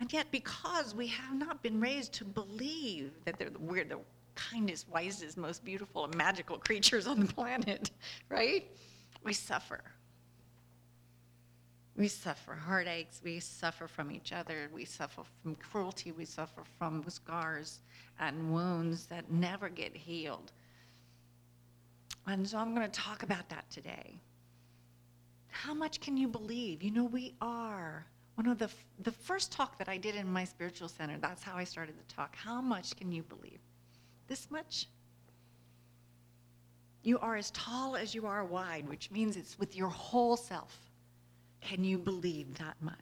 And 0.00 0.12
yet, 0.12 0.30
because 0.30 0.94
we 0.94 1.08
have 1.08 1.34
not 1.34 1.62
been 1.62 1.80
raised 1.80 2.12
to 2.14 2.24
believe 2.24 3.12
that 3.24 3.60
we're 3.60 3.84
the 3.84 3.98
kindest, 4.34 4.88
wisest, 4.88 5.36
most 5.36 5.64
beautiful, 5.64 6.04
and 6.04 6.16
magical 6.16 6.56
creatures 6.58 7.06
on 7.06 7.20
the 7.20 7.32
planet, 7.32 7.90
right? 8.28 8.70
We 9.24 9.32
suffer. 9.32 9.82
We 11.96 12.06
suffer 12.06 12.54
heartaches. 12.54 13.20
We 13.24 13.40
suffer 13.40 13.88
from 13.88 14.12
each 14.12 14.32
other. 14.32 14.70
We 14.72 14.84
suffer 14.84 15.22
from 15.42 15.56
cruelty. 15.56 16.12
We 16.12 16.24
suffer 16.24 16.62
from 16.78 17.04
scars 17.08 17.80
and 18.20 18.52
wounds 18.52 19.06
that 19.06 19.32
never 19.32 19.68
get 19.68 19.96
healed. 19.96 20.52
And 22.28 22.46
so 22.46 22.58
I'm 22.58 22.74
going 22.74 22.88
to 22.88 23.00
talk 23.00 23.24
about 23.24 23.48
that 23.48 23.68
today. 23.68 24.20
How 25.48 25.74
much 25.74 26.00
can 26.00 26.16
you 26.16 26.28
believe? 26.28 26.84
You 26.84 26.92
know, 26.92 27.04
we 27.04 27.34
are 27.40 28.06
one 28.38 28.46
of 28.46 28.56
the, 28.56 28.70
the 29.02 29.10
first 29.10 29.50
talk 29.50 29.76
that 29.78 29.88
I 29.88 29.96
did 29.96 30.14
in 30.14 30.32
my 30.32 30.44
spiritual 30.44 30.88
center, 30.88 31.18
that's 31.18 31.42
how 31.42 31.56
I 31.56 31.64
started 31.64 31.96
the 31.98 32.14
talk. 32.14 32.36
How 32.36 32.60
much 32.60 32.94
can 32.94 33.10
you 33.10 33.24
believe? 33.24 33.58
This 34.28 34.48
much? 34.48 34.86
You 37.02 37.18
are 37.18 37.34
as 37.34 37.50
tall 37.50 37.96
as 37.96 38.14
you 38.14 38.26
are 38.26 38.44
wide, 38.44 38.88
which 38.88 39.10
means 39.10 39.36
it's 39.36 39.58
with 39.58 39.74
your 39.74 39.88
whole 39.88 40.36
self. 40.36 40.78
Can 41.60 41.82
you 41.82 41.98
believe 41.98 42.56
that 42.58 42.76
much? 42.80 42.94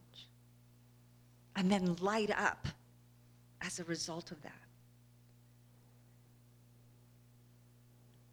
And 1.54 1.70
then 1.70 1.96
light 1.96 2.30
up 2.30 2.66
as 3.60 3.78
a 3.78 3.84
result 3.84 4.30
of 4.30 4.40
that. 4.40 4.52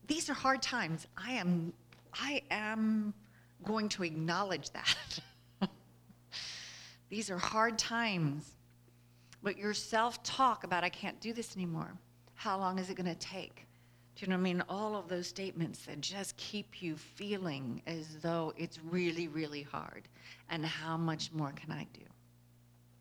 These 0.07 0.29
are 0.29 0.33
hard 0.33 0.61
times. 0.61 1.05
I 1.17 1.33
am 1.33 1.73
I 2.13 2.43
am 2.49 3.13
going 3.65 3.89
to 3.89 4.03
acknowledge 4.03 4.69
that. 4.69 5.19
These 7.13 7.29
are 7.29 7.37
hard 7.37 7.77
times. 7.77 8.55
But 9.43 9.55
your 9.55 9.75
self 9.75 10.23
talk 10.23 10.63
about, 10.63 10.83
I 10.83 10.89
can't 10.89 11.21
do 11.21 11.31
this 11.31 11.55
anymore, 11.55 11.91
how 12.33 12.57
long 12.57 12.79
is 12.79 12.89
it 12.89 12.95
going 12.95 13.05
to 13.05 13.13
take? 13.13 13.67
Do 14.15 14.25
you 14.25 14.29
know 14.29 14.35
what 14.35 14.39
I 14.39 14.43
mean? 14.43 14.63
All 14.67 14.95
of 14.95 15.07
those 15.09 15.27
statements 15.27 15.85
that 15.85 16.01
just 16.01 16.35
keep 16.37 16.81
you 16.81 16.95
feeling 16.95 17.83
as 17.85 18.17
though 18.23 18.51
it's 18.57 18.79
really, 18.89 19.27
really 19.27 19.61
hard. 19.61 20.07
And 20.49 20.65
how 20.65 20.97
much 20.97 21.31
more 21.33 21.51
can 21.51 21.71
I 21.71 21.85
do? 21.93 22.01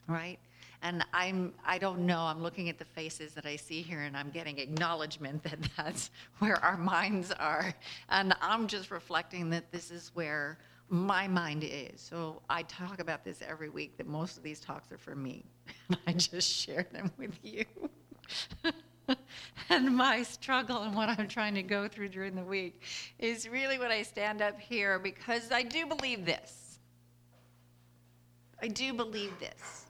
Right? 0.07 0.39
And 0.83 1.07
I'm, 1.15 1.55
I 1.65 1.79
don't 1.79 2.01
know, 2.01 2.21
I'm 2.21 2.43
looking 2.43 2.69
at 2.69 2.79
the 2.79 2.85
faces 2.85 3.33
that 3.33 3.47
I 3.47 3.57
see 3.57 3.81
here 3.81 4.03
and 4.03 4.15
I'm 4.15 4.29
getting 4.29 4.59
acknowledgement 4.59 5.43
that 5.45 5.59
that's 5.79 6.11
where 6.39 6.63
our 6.63 6.77
minds 6.77 7.33
are. 7.33 7.73
And 8.11 8.35
I'm 8.43 8.67
just 8.67 8.91
reflecting 8.91 9.49
that 9.51 9.73
this 9.73 9.91
is 9.91 10.11
where 10.13 10.59
my 10.93 11.27
mind 11.27 11.65
is. 11.65 12.03
So 12.03 12.43
I 12.51 12.65
talk 12.65 13.01
about 13.01 13.25
this 13.25 13.41
every 13.41 13.71
week, 13.71 13.97
that 13.97 14.07
most 14.07 14.37
of 14.37 14.43
these 14.43 14.61
talks 14.61 14.93
are 14.93 14.99
for 14.99 15.17
me. 15.17 15.43
I 16.07 16.13
just 16.13 16.47
share 16.53 16.87
them 16.93 17.11
with 17.17 17.39
you. 17.43 17.65
and 19.71 19.97
my 19.97 20.23
struggle 20.23 20.83
and 20.83 20.95
what 20.95 21.09
I'm 21.09 21.29
trying 21.29 21.55
to 21.55 21.63
go 21.63 21.89
through 21.89 22.11
during 22.11 22.35
the 22.35 22.45
week 22.45 22.83
is 23.19 23.49
really 23.49 23.79
when 23.79 23.91
I 23.91 24.03
stand 24.03 24.43
up 24.43 24.61
here 24.61 24.99
because 24.99 25.51
I 25.51 25.63
do 25.63 25.87
believe 25.87 26.27
this. 26.27 26.79
I 28.61 28.69
do 28.69 28.93
believe 28.93 29.33
this. 29.41 29.87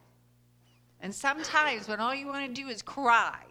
And 1.01 1.13
sometimes 1.13 1.89
when 1.89 1.99
all 1.99 2.15
you 2.15 2.27
want 2.27 2.47
to 2.47 2.61
do 2.61 2.69
is 2.69 2.81
cry 2.81 3.41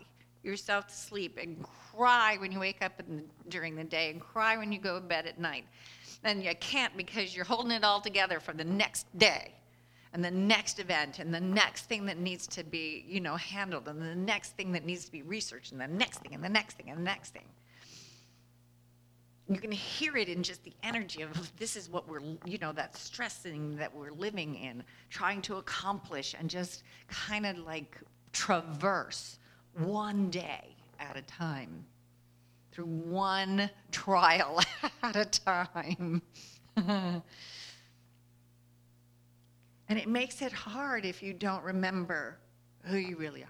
yourself 0.43 0.87
to 0.87 0.95
sleep 0.95 1.39
and 1.41 1.63
cry 1.95 2.39
when 2.41 2.51
you 2.51 2.59
wake 2.59 2.83
up 2.83 2.97
the, 2.97 3.05
during 3.51 3.77
the 3.77 3.85
day 3.85 4.09
and 4.09 4.23
cry 4.23 4.57
when 4.57 4.73
you 4.73 4.79
go 4.79 4.99
to 4.99 5.05
bed 5.05 5.27
at 5.27 5.39
night, 5.39 5.67
then 6.23 6.41
you 6.41 6.55
can't 6.61 6.97
because 6.97 7.35
you're 7.35 7.45
holding 7.45 7.73
it 7.73 7.85
all 7.85 8.01
together 8.01 8.41
for 8.41 8.53
the 8.53 8.65
next 8.65 9.07
day 9.19 9.53
and 10.13 10.25
the 10.25 10.31
next 10.31 10.79
event 10.79 11.19
and 11.19 11.33
the 11.33 11.41
next 11.41 11.87
thing 11.87 12.07
that 12.07 12.19
needs 12.19 12.47
to 12.47 12.65
be 12.65 13.05
you 13.09 13.21
know 13.21 13.37
handled 13.37 13.89
and 13.89 14.01
the 14.01 14.15
next 14.15 14.51
thing 14.57 14.73
that 14.73 14.85
needs 14.85 15.05
to 15.05 15.13
be 15.13 15.23
researched 15.23 15.73
and 15.73 15.81
the 15.81 15.87
next 15.87 16.19
thing 16.19 16.35
and 16.35 16.45
the 16.45 16.49
next 16.49 16.77
thing 16.77 16.91
and 16.91 16.99
the 16.99 17.05
next 17.05 17.31
thing. 17.31 17.47
You 19.49 19.59
can 19.59 19.73
hear 19.73 20.17
it 20.17 20.29
in 20.29 20.43
just 20.43 20.63
the 20.65 20.73
energy 20.83 21.23
of 21.23 21.57
this 21.59 21.77
is 21.77 21.91
what 21.91 22.09
we're 22.09 22.23
you 22.45 22.59
know 22.59 22.73
that 22.73 22.97
stressing 22.97 23.77
that 23.77 23.95
we're 23.95 24.13
living 24.13 24.55
in 24.55 24.83
trying 25.11 25.43
to 25.43 25.57
accomplish 25.57 26.35
and 26.39 26.49
just 26.49 26.85
kind 27.09 27.47
of 27.47 27.59
like 27.59 27.99
traverse 28.33 29.39
one 29.75 30.31
day 30.31 30.77
at 31.01 31.17
a 31.17 31.23
time 31.23 31.85
through 32.73 32.87
one 32.87 33.71
trial 33.91 34.61
at 35.03 35.17
a 35.17 35.25
time 35.25 36.23
And 39.93 39.99
it 39.99 40.09
makes 40.09 40.41
it 40.41 40.53
hard 40.53 41.05
if 41.05 41.23
you 41.23 41.35
don't 41.35 41.63
remember 41.63 42.39
who 42.85 42.97
you 42.97 43.15
really 43.19 43.43
are. 43.43 43.49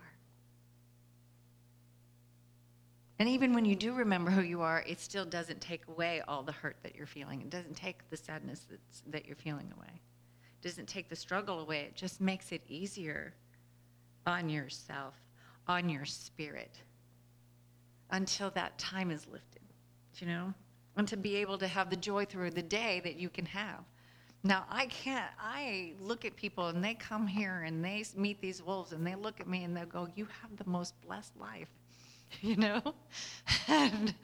And 3.21 3.29
even 3.29 3.53
when 3.53 3.65
you 3.65 3.77
do 3.77 3.95
remember 3.95 4.33
who 4.33 4.43
you 4.43 4.61
are, 4.61 4.83
it 4.85 4.99
still 4.99 5.25
doesn't 5.25 5.61
take 5.61 5.87
away 5.87 6.21
all 6.27 6.43
the 6.43 6.51
hurt 6.51 6.79
that 6.83 6.97
you're 6.97 7.07
feeling. 7.07 7.43
It 7.43 7.51
doesn't 7.51 7.77
take 7.77 8.11
the 8.11 8.17
sadness 8.17 8.67
that's, 8.69 9.05
that 9.07 9.25
you're 9.25 9.37
feeling 9.37 9.73
away. 9.77 10.01
It 10.61 10.67
doesn't 10.67 10.89
take 10.89 11.09
the 11.09 11.15
struggle 11.15 11.61
away. 11.61 11.83
It 11.83 11.95
just 11.95 12.21
makes 12.21 12.51
it 12.51 12.63
easier 12.67 13.35
on 14.27 14.49
yourself, 14.49 15.15
on 15.69 15.89
your 15.89 16.05
spirit, 16.05 16.81
until 18.13 18.51
that 18.51 18.79
time 18.79 19.11
is 19.11 19.27
lifted, 19.27 19.63
you 20.19 20.27
know? 20.27 20.55
And 20.97 21.09
to 21.09 21.17
be 21.17 21.37
able 21.37 21.59
to 21.59 21.67
have 21.67 21.91
the 21.91 21.97
joy 21.97 22.27
through 22.27 22.51
the 22.51 22.63
day 22.63 23.01
that 23.05 23.17
you 23.17 23.31
can 23.31 23.47
have. 23.47 23.81
Now, 24.45 24.67
I 24.69 24.87
can't, 24.87 25.31
I 25.41 25.93
look 26.01 26.25
at 26.25 26.37
people 26.37 26.69
and 26.69 26.85
they 26.85 26.95
come 26.95 27.27
here 27.27 27.63
and 27.63 27.85
they 27.85 28.05
meet 28.17 28.41
these 28.41 28.63
wolves 28.63 28.93
and 28.93 29.07
they 29.07 29.15
look 29.15 29.41
at 29.41 29.49
me 29.49 29.65
and 29.65 29.77
they'll 29.77 29.87
go, 29.87 30.09
You 30.15 30.27
have 30.43 30.57
the 30.57 30.69
most 30.69 31.01
blessed 31.01 31.37
life, 31.41 31.69
you 32.41 32.57
know? 32.57 32.83
And 33.69 34.15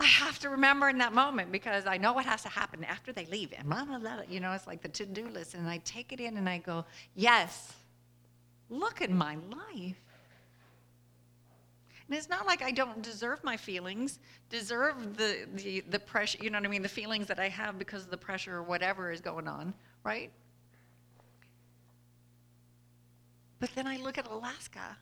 I 0.00 0.06
have 0.06 0.38
to 0.40 0.48
remember 0.48 0.88
in 0.88 0.98
that 0.98 1.12
moment 1.12 1.52
because 1.52 1.86
I 1.86 1.98
know 1.98 2.12
what 2.12 2.24
has 2.24 2.42
to 2.42 2.48
happen 2.48 2.84
after 2.84 3.12
they 3.12 3.26
leave. 3.26 3.52
And 3.56 3.68
blah, 3.68 3.84
blah, 3.84 3.98
blah, 3.98 4.22
you 4.28 4.40
know, 4.40 4.52
it's 4.52 4.66
like 4.66 4.80
the 4.80 4.88
to 4.88 5.06
do 5.06 5.28
list. 5.28 5.54
And 5.54 5.68
I 5.68 5.78
take 5.84 6.12
it 6.12 6.20
in 6.20 6.36
and 6.36 6.48
I 6.48 6.58
go, 6.58 6.84
Yes, 7.14 7.74
look 8.70 9.02
at 9.02 9.10
my 9.10 9.36
life. 9.50 10.00
And 12.08 12.16
it's 12.16 12.30
not 12.30 12.46
like 12.46 12.62
I 12.62 12.70
don't 12.70 13.02
deserve 13.02 13.44
my 13.44 13.56
feelings, 13.56 14.18
deserve 14.48 15.18
the, 15.18 15.46
the, 15.54 15.80
the 15.90 15.98
pressure, 15.98 16.38
you 16.40 16.48
know 16.48 16.58
what 16.58 16.66
I 16.66 16.70
mean, 16.70 16.80
the 16.80 16.88
feelings 16.88 17.26
that 17.26 17.38
I 17.38 17.50
have 17.50 17.78
because 17.78 18.04
of 18.04 18.10
the 18.10 18.16
pressure 18.16 18.56
or 18.56 18.62
whatever 18.62 19.12
is 19.12 19.20
going 19.20 19.46
on, 19.46 19.74
right? 20.04 20.30
But 23.60 23.70
then 23.74 23.86
I 23.86 23.98
look 23.98 24.16
at 24.16 24.26
Alaska, 24.26 24.96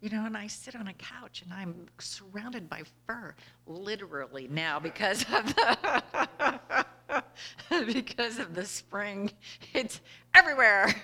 you 0.00 0.10
know, 0.10 0.24
and 0.24 0.36
I 0.36 0.46
sit 0.46 0.76
on 0.76 0.86
a 0.86 0.92
couch 0.92 1.42
and 1.42 1.52
I'm 1.52 1.86
surrounded 1.98 2.70
by 2.70 2.82
fur, 3.06 3.34
literally 3.66 4.46
now 4.48 4.78
because 4.78 5.22
of 5.32 5.52
the, 5.52 7.24
because 7.92 8.38
of 8.38 8.54
the 8.54 8.64
spring. 8.64 9.32
It's 9.74 10.00
everywhere. 10.32 10.94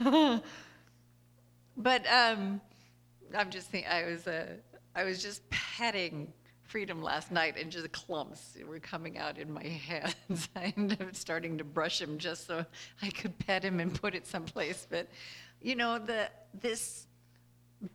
but 1.76 2.06
um, 2.10 2.62
I'm 3.36 3.50
just 3.50 3.68
thinking, 3.70 3.90
I 3.90 4.04
was, 4.04 4.26
uh, 4.26 4.46
I 4.94 5.04
was 5.04 5.22
just 5.22 5.48
petting 5.50 6.32
Freedom 6.68 7.02
last 7.02 7.32
night, 7.32 7.56
and 7.58 7.72
just 7.72 7.90
clumps 7.92 8.54
were 8.68 8.78
coming 8.78 9.16
out 9.16 9.38
in 9.38 9.50
my 9.50 9.62
hands. 9.88 10.50
I 10.54 10.74
ended 10.76 11.00
up 11.00 11.16
starting 11.16 11.56
to 11.56 11.64
brush 11.64 11.98
him 11.98 12.18
just 12.18 12.46
so 12.46 12.66
I 13.00 13.08
could 13.08 13.38
pet 13.38 13.64
him 13.64 13.80
and 13.80 13.98
put 13.98 14.14
it 14.14 14.26
someplace. 14.26 14.86
But, 14.88 15.08
you 15.62 15.76
know, 15.76 15.98
the 15.98 16.28
this 16.60 17.06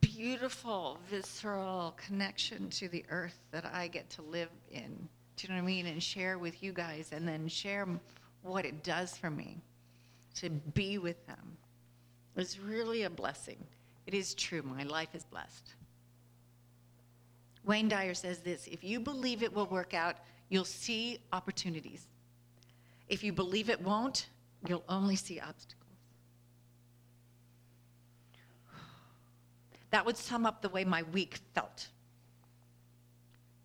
beautiful, 0.02 0.98
visceral 1.08 1.96
connection 2.04 2.72
to 2.72 2.88
the 2.88 3.06
earth 3.10 3.38
that 3.52 3.64
I 3.72 3.90
get 3.90 4.10
to 4.12 4.24
live 4.24 4.50
in. 4.72 5.08
Do 5.38 5.48
you 5.48 5.50
know 5.50 5.62
what 5.62 5.64
I 5.64 5.68
mean? 5.68 5.86
And 5.86 6.02
share 6.02 6.40
with 6.40 6.64
you 6.64 6.74
guys, 6.74 7.12
and 7.12 7.28
then 7.28 7.48
share 7.48 7.88
what 8.42 8.66
it 8.66 8.84
does 8.84 9.16
for 9.16 9.30
me 9.30 9.62
to 10.38 10.50
be 10.50 10.98
with 10.98 11.28
them. 11.28 11.58
It's 12.36 12.58
really 12.58 13.04
a 13.04 13.10
blessing. 13.12 13.64
It 14.06 14.14
is 14.14 14.34
true. 14.34 14.62
My 14.62 14.84
life 14.84 15.14
is 15.14 15.24
blessed. 15.24 15.74
Wayne 17.66 17.88
Dyer 17.88 18.14
says 18.14 18.40
this 18.40 18.68
if 18.68 18.84
you 18.84 19.00
believe 19.00 19.44
it 19.44 19.54
will 19.54 19.68
work 19.68 19.94
out, 19.94 20.18
you'll 20.50 20.66
see 20.66 21.20
opportunities. 21.32 22.08
If 23.08 23.24
you 23.24 23.34
believe 23.34 23.70
it 23.70 23.82
won't, 23.82 24.28
you'll 24.68 24.84
only 24.90 25.16
see 25.16 25.40
obstacles. 25.40 25.80
That 29.92 30.06
would 30.06 30.18
sum 30.18 30.46
up 30.46 30.62
the 30.62 30.70
way 30.70 30.84
my 30.84 31.04
week 31.04 31.40
felt. 31.54 31.88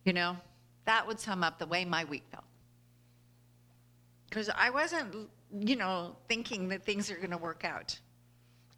You 0.04 0.12
know, 0.12 0.36
that 0.84 1.06
would 1.06 1.18
sum 1.18 1.42
up 1.42 1.58
the 1.58 1.66
way 1.66 1.84
my 1.84 2.04
week 2.04 2.24
felt. 2.30 2.44
Because 4.28 4.50
I 4.50 4.70
wasn't, 4.70 5.30
you 5.58 5.76
know, 5.76 6.16
thinking 6.28 6.68
that 6.68 6.84
things 6.84 7.10
are 7.10 7.16
going 7.16 7.30
to 7.30 7.38
work 7.38 7.64
out. 7.64 7.98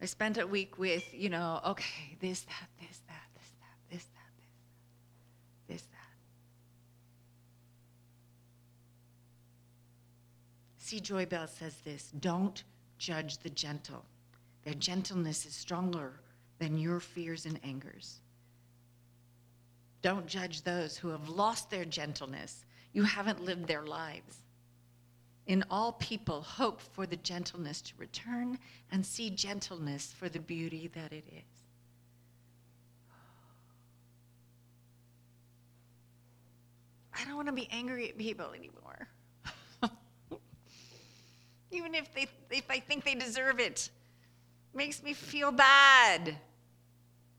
I 0.01 0.05
spent 0.05 0.39
a 0.39 0.47
week 0.47 0.79
with, 0.79 1.03
you 1.13 1.29
know, 1.29 1.61
okay, 1.63 2.17
this, 2.19 2.41
that, 2.41 2.67
this, 2.79 3.01
that, 3.07 3.27
this, 3.35 3.51
that, 3.59 3.91
this, 3.91 4.03
that, 4.05 4.31
this, 4.41 4.51
that, 5.67 5.73
this, 5.73 5.81
that. 5.83 5.97
C. 10.77 10.99
Joy 10.99 11.27
Bell 11.27 11.47
says 11.47 11.75
this 11.85 12.11
don't 12.19 12.63
judge 12.97 13.37
the 13.37 13.49
gentle. 13.51 14.03
Their 14.63 14.73
gentleness 14.73 15.45
is 15.45 15.53
stronger 15.53 16.19
than 16.57 16.77
your 16.77 16.99
fears 16.99 17.45
and 17.45 17.59
angers. 17.63 18.21
Don't 20.01 20.25
judge 20.25 20.63
those 20.63 20.97
who 20.97 21.09
have 21.09 21.29
lost 21.29 21.69
their 21.69 21.85
gentleness. 21.85 22.65
You 22.93 23.03
haven't 23.03 23.43
lived 23.43 23.67
their 23.67 23.83
lives 23.83 24.37
in 25.47 25.63
all 25.69 25.93
people 25.93 26.41
hope 26.41 26.81
for 26.81 27.05
the 27.05 27.17
gentleness 27.17 27.81
to 27.81 27.93
return 27.97 28.59
and 28.91 29.05
see 29.05 29.29
gentleness 29.29 30.13
for 30.17 30.29
the 30.29 30.39
beauty 30.39 30.89
that 30.93 31.11
it 31.11 31.25
is. 31.27 31.61
I 37.13 37.25
don't 37.25 37.35
want 37.35 37.47
to 37.47 37.53
be 37.53 37.67
angry 37.71 38.09
at 38.09 38.17
people 38.17 38.51
anymore. 38.55 39.07
Even 41.71 41.93
if 41.93 42.13
they 42.13 42.27
if 42.49 42.65
I 42.69 42.79
think 42.79 43.03
they 43.03 43.15
deserve 43.15 43.59
it. 43.59 43.89
Makes 44.73 45.03
me 45.03 45.13
feel 45.13 45.51
bad. 45.51 46.37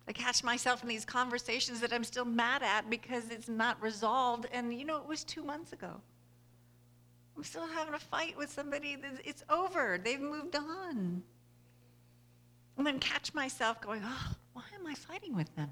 I 0.07 0.12
catch 0.12 0.45
myself 0.45 0.83
in 0.83 0.88
these 0.88 1.05
conversations 1.05 1.81
that 1.81 1.93
I'm 1.93 2.05
still 2.05 2.25
mad 2.25 2.62
at 2.62 2.91
because 2.91 3.31
it's 3.31 3.49
not 3.49 3.81
resolved 3.81 4.47
and 4.53 4.75
you 4.75 4.85
know 4.85 4.99
it 4.99 5.07
was 5.07 5.25
2 5.25 5.43
months 5.43 5.73
ago. 5.73 6.01
I'm 7.37 7.45
still 7.45 7.66
having 7.66 7.95
a 7.95 7.99
fight 7.99 8.37
with 8.37 8.51
somebody. 8.51 8.97
It's 9.25 9.42
over. 9.49 9.99
They've 10.03 10.21
moved 10.21 10.55
on. 10.57 11.23
And 12.77 12.87
then 12.87 12.99
catch 12.99 13.35
myself 13.35 13.81
going, 13.81 14.03
oh, 14.05 14.33
why 14.53 14.64
am 14.75 14.87
I 14.87 14.95
fighting 14.95 15.35
with 15.35 15.55
them? 15.57 15.71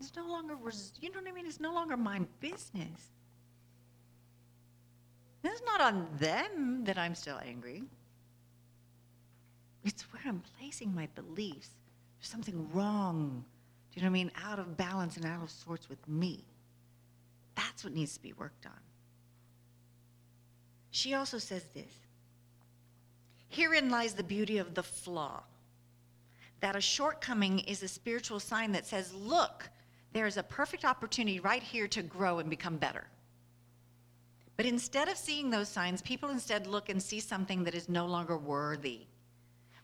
It's 0.00 0.14
no 0.16 0.26
longer, 0.26 0.56
res- 0.56 0.92
you 1.00 1.10
know 1.10 1.20
what 1.20 1.28
I 1.28 1.32
mean? 1.32 1.46
It's 1.46 1.60
no 1.60 1.72
longer 1.72 1.96
my 1.96 2.20
business. 2.40 3.10
It's 5.44 5.62
not 5.64 5.80
on 5.80 6.08
them 6.18 6.84
that 6.84 6.98
I'm 6.98 7.14
still 7.14 7.40
angry. 7.44 7.84
It's 9.84 10.02
where 10.12 10.22
I'm 10.26 10.42
placing 10.58 10.94
my 10.94 11.08
beliefs. 11.14 11.70
There's 12.18 12.28
something 12.28 12.68
wrong. 12.72 13.44
Do 13.92 14.00
you 14.00 14.02
know 14.02 14.10
what 14.10 14.18
I 14.18 14.22
mean? 14.24 14.32
Out 14.44 14.58
of 14.58 14.76
balance 14.76 15.16
and 15.16 15.26
out 15.26 15.42
of 15.42 15.50
sorts 15.50 15.88
with 15.88 16.06
me. 16.08 16.44
That's 17.54 17.84
what 17.84 17.92
needs 17.92 18.14
to 18.14 18.22
be 18.22 18.32
worked 18.32 18.66
on. 18.66 18.72
She 20.92 21.14
also 21.14 21.38
says 21.38 21.64
this 21.74 21.90
Herein 23.48 23.90
lies 23.90 24.14
the 24.14 24.22
beauty 24.22 24.58
of 24.58 24.74
the 24.74 24.82
flaw. 24.84 25.42
that 26.60 26.76
a 26.76 26.80
shortcoming 26.80 27.58
is 27.60 27.82
a 27.82 27.88
spiritual 27.88 28.38
sign 28.38 28.70
that 28.70 28.86
says, 28.86 29.12
look, 29.12 29.68
there 30.12 30.28
is 30.28 30.36
a 30.36 30.44
perfect 30.44 30.84
opportunity 30.84 31.40
right 31.40 31.62
here 31.62 31.88
to 31.88 32.02
grow 32.02 32.38
and 32.38 32.48
become 32.48 32.76
better. 32.76 33.04
But 34.56 34.66
instead 34.66 35.08
of 35.08 35.16
seeing 35.16 35.50
those 35.50 35.68
signs, 35.68 36.02
people 36.02 36.28
instead 36.28 36.68
look 36.68 36.88
and 36.88 37.02
see 37.02 37.18
something 37.18 37.64
that 37.64 37.74
is 37.74 37.88
no 37.88 38.06
longer 38.06 38.38
worthy, 38.38 39.06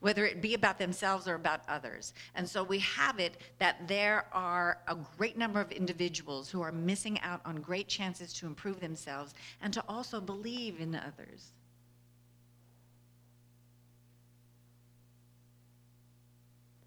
whether 0.01 0.25
it 0.25 0.41
be 0.41 0.55
about 0.55 0.79
themselves 0.79 1.27
or 1.27 1.35
about 1.35 1.61
others. 1.69 2.15
And 2.35 2.49
so 2.49 2.63
we 2.63 2.79
have 2.81 3.19
it 3.19 3.37
that 3.59 3.89
there 3.89 4.27
are 4.33 4.79
a 4.87 4.97
great 5.17 5.37
number 5.37 5.61
of 5.61 5.73
individuals 5.73 6.49
who 6.49 6.61
are 6.63 6.73
missing 6.73 7.21
out 7.21 7.41
on 7.45 7.57
great 7.57 7.89
chances 7.89 8.33
to 8.35 8.47
improve 8.47 8.81
themselves 8.81 9.35
and 9.61 9.73
to 9.75 9.83
also 9.89 10.21
believe 10.21 10.81
in 10.81 10.95
others. 10.95 11.53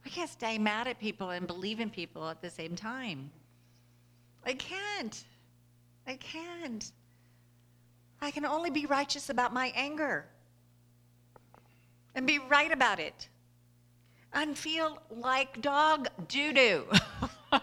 I 0.05 0.09
can't 0.09 0.29
stay 0.29 0.57
mad 0.57 0.87
at 0.87 0.99
people 0.99 1.29
and 1.29 1.47
believe 1.47 1.79
in 1.79 1.89
people 1.89 2.27
at 2.29 2.41
the 2.41 2.49
same 2.49 2.75
time. 2.75 3.29
I 4.45 4.53
can't. 4.53 5.23
I 6.07 6.15
can't. 6.15 6.91
I 8.21 8.31
can 8.31 8.45
only 8.45 8.69
be 8.69 8.85
righteous 8.85 9.29
about 9.29 9.53
my 9.53 9.71
anger 9.75 10.25
and 12.15 12.27
be 12.27 12.39
right 12.39 12.71
about 12.71 12.99
it 12.99 13.29
and 14.33 14.57
feel 14.57 15.01
like 15.09 15.61
dog 15.61 16.07
doo 16.27 16.53
doo. 16.53 16.85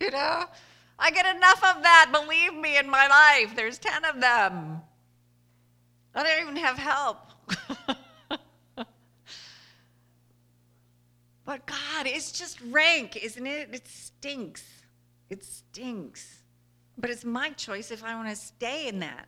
you 0.00 0.10
know? 0.10 0.44
I 0.98 1.10
get 1.10 1.36
enough 1.36 1.62
of 1.64 1.82
that, 1.82 2.10
believe 2.12 2.54
me, 2.54 2.78
in 2.78 2.88
my 2.88 3.06
life. 3.08 3.56
There's 3.56 3.78
10 3.78 4.04
of 4.04 4.20
them. 4.20 4.80
I 6.14 6.22
don't 6.22 6.42
even 6.42 6.56
have 6.56 6.78
help. 6.78 7.18
But 11.44 11.66
God, 11.66 12.06
it's 12.06 12.32
just 12.32 12.58
rank, 12.70 13.16
isn't 13.22 13.46
it? 13.46 13.68
It 13.72 13.86
stinks. 13.86 14.64
It 15.28 15.44
stinks. 15.44 16.42
But 16.96 17.10
it's 17.10 17.24
my 17.24 17.50
choice 17.50 17.90
if 17.90 18.02
I 18.02 18.14
want 18.14 18.30
to 18.30 18.36
stay 18.36 18.88
in 18.88 19.00
that. 19.00 19.26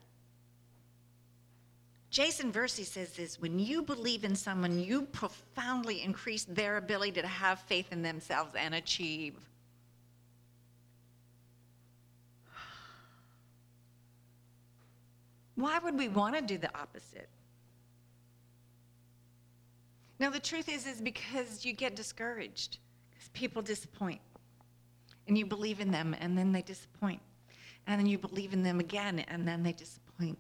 Jason 2.16 2.50
Versey 2.50 2.82
says 2.82 3.12
this 3.12 3.38
when 3.38 3.58
you 3.58 3.82
believe 3.82 4.24
in 4.24 4.34
someone, 4.34 4.80
you 4.80 5.02
profoundly 5.02 6.02
increase 6.02 6.44
their 6.44 6.78
ability 6.78 7.20
to 7.20 7.26
have 7.26 7.60
faith 7.60 7.92
in 7.92 8.00
themselves 8.00 8.54
and 8.58 8.74
achieve. 8.74 9.34
Why 15.56 15.78
would 15.78 15.98
we 15.98 16.08
want 16.08 16.34
to 16.36 16.40
do 16.40 16.56
the 16.56 16.74
opposite? 16.74 17.28
Now 20.18 20.30
the 20.30 20.40
truth 20.40 20.70
is 20.70 20.86
is 20.86 21.02
because 21.02 21.66
you 21.66 21.74
get 21.74 21.94
discouraged 21.96 22.78
because 23.10 23.28
people 23.34 23.60
disappoint. 23.60 24.22
And 25.28 25.36
you 25.36 25.44
believe 25.44 25.80
in 25.80 25.90
them 25.90 26.16
and 26.18 26.38
then 26.38 26.50
they 26.50 26.62
disappoint. 26.62 27.20
And 27.86 28.00
then 28.00 28.06
you 28.06 28.16
believe 28.16 28.54
in 28.54 28.62
them 28.62 28.80
again 28.80 29.18
and 29.28 29.46
then 29.46 29.62
they 29.62 29.72
disappoint. 29.72 30.38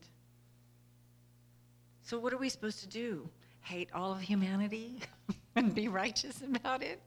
So 2.06 2.20
what 2.20 2.32
are 2.32 2.38
we 2.38 2.48
supposed 2.48 2.78
to 2.82 2.86
do? 2.86 3.28
Hate 3.62 3.88
all 3.92 4.12
of 4.12 4.20
humanity 4.20 5.00
and 5.56 5.74
be 5.74 5.88
righteous 5.88 6.40
about 6.40 6.80
it? 6.80 7.02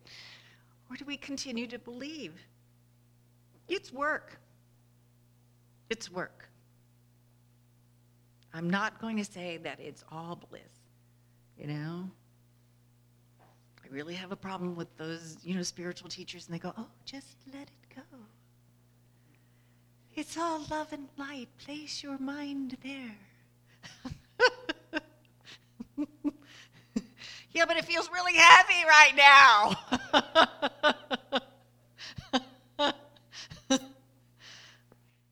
Or 0.90 0.98
do 0.98 1.06
we 1.06 1.16
continue 1.16 1.68
to 1.68 1.80
believe? 1.80 2.34
It's 3.70 3.94
work. 3.94 4.38
It's 5.90 6.12
work. 6.12 6.50
I'm 8.54 8.70
not 8.70 9.00
going 9.00 9.16
to 9.16 9.24
say 9.24 9.56
that 9.64 9.80
it's 9.80 10.04
all 10.12 10.36
bliss, 10.50 10.62
you 11.58 11.68
know? 11.68 12.12
I 13.82 13.88
really 13.90 14.16
have 14.16 14.34
a 14.34 14.36
problem 14.36 14.76
with 14.76 14.94
those, 14.98 15.38
you 15.44 15.56
know, 15.56 15.64
spiritual 15.64 16.10
teachers, 16.10 16.48
and 16.48 16.54
they 16.54 16.60
go, 16.60 16.74
oh, 16.78 16.88
just 17.06 17.38
let 17.54 17.70
it 17.70 17.96
go. 17.96 18.18
It's 20.14 20.38
all 20.38 20.66
love 20.70 20.92
and 20.92 21.08
light. 21.18 21.48
Place 21.58 22.04
your 22.04 22.18
mind 22.18 22.76
there. 22.84 23.16
yeah, 27.60 27.66
but 27.66 27.76
it 27.76 27.84
feels 27.84 28.10
really 28.10 28.36
heavy 28.36 28.86
right 28.88 29.14
now. 29.18 29.76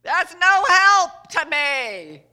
That's 0.03 0.35
no 0.35 0.65
help 0.67 1.27
to 1.29 1.45
me. 1.49 2.23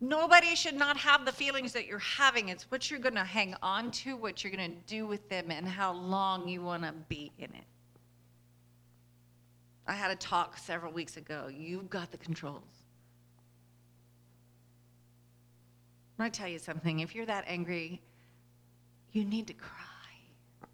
Nobody 0.00 0.56
should 0.56 0.74
not 0.74 0.96
have 0.96 1.24
the 1.24 1.30
feelings 1.30 1.72
that 1.74 1.86
you're 1.86 2.00
having. 2.00 2.48
It's 2.48 2.68
what 2.72 2.90
you're 2.90 2.98
going 2.98 3.14
to 3.14 3.22
hang 3.22 3.54
on 3.62 3.92
to, 3.92 4.16
what 4.16 4.42
you're 4.42 4.52
going 4.52 4.68
to 4.68 4.76
do 4.88 5.06
with 5.06 5.28
them, 5.28 5.52
and 5.52 5.68
how 5.68 5.92
long 5.92 6.48
you 6.48 6.60
want 6.60 6.82
to 6.82 6.92
be 7.08 7.30
in 7.38 7.54
it. 7.54 7.64
I 9.86 9.92
had 9.92 10.10
a 10.10 10.16
talk 10.16 10.58
several 10.58 10.92
weeks 10.92 11.16
ago. 11.16 11.48
You've 11.48 11.88
got 11.88 12.10
the 12.10 12.18
controls. 12.18 12.83
I 16.18 16.28
tell 16.28 16.48
you 16.48 16.58
something 16.58 17.00
if 17.00 17.14
you're 17.14 17.26
that 17.26 17.44
angry, 17.46 18.00
you 19.12 19.24
need 19.24 19.46
to 19.48 19.52
cry. 19.52 19.70
I 20.62 20.66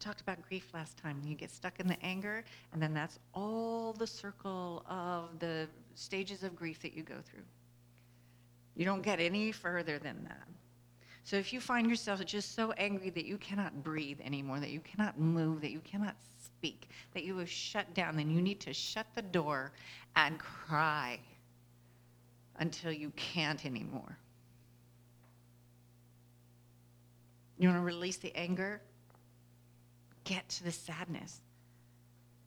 talked 0.00 0.20
about 0.20 0.42
grief 0.48 0.68
last 0.74 0.98
time. 0.98 1.20
You 1.24 1.34
get 1.36 1.50
stuck 1.50 1.78
in 1.78 1.86
the 1.86 2.02
anger, 2.02 2.44
and 2.72 2.82
then 2.82 2.92
that's 2.92 3.18
all 3.34 3.92
the 3.92 4.06
circle 4.06 4.84
of 4.88 5.38
the 5.38 5.68
stages 5.94 6.42
of 6.42 6.56
grief 6.56 6.80
that 6.82 6.94
you 6.94 7.02
go 7.02 7.16
through. 7.24 7.44
You 8.74 8.84
don't 8.84 9.02
get 9.02 9.20
any 9.20 9.52
further 9.52 9.98
than 9.98 10.24
that. 10.24 10.48
So 11.24 11.36
if 11.36 11.52
you 11.52 11.60
find 11.60 11.88
yourself 11.88 12.24
just 12.24 12.56
so 12.56 12.72
angry 12.72 13.10
that 13.10 13.24
you 13.24 13.38
cannot 13.38 13.84
breathe 13.84 14.20
anymore, 14.20 14.58
that 14.58 14.70
you 14.70 14.80
cannot 14.80 15.20
move, 15.20 15.60
that 15.60 15.70
you 15.70 15.80
cannot 15.80 16.16
speak, 16.44 16.88
that 17.14 17.22
you 17.22 17.38
have 17.38 17.48
shut 17.50 17.94
down, 17.94 18.16
then 18.16 18.28
you 18.30 18.42
need 18.42 18.58
to 18.60 18.72
shut 18.72 19.06
the 19.14 19.22
door 19.22 19.72
and 20.16 20.38
cry 20.38 21.20
until 22.62 22.92
you 22.92 23.10
can't 23.16 23.66
anymore. 23.66 24.16
You 27.58 27.68
want 27.68 27.80
to 27.80 27.84
release 27.84 28.18
the 28.18 28.34
anger? 28.36 28.80
Get 30.22 30.48
to 30.50 30.64
the 30.64 30.70
sadness. 30.70 31.40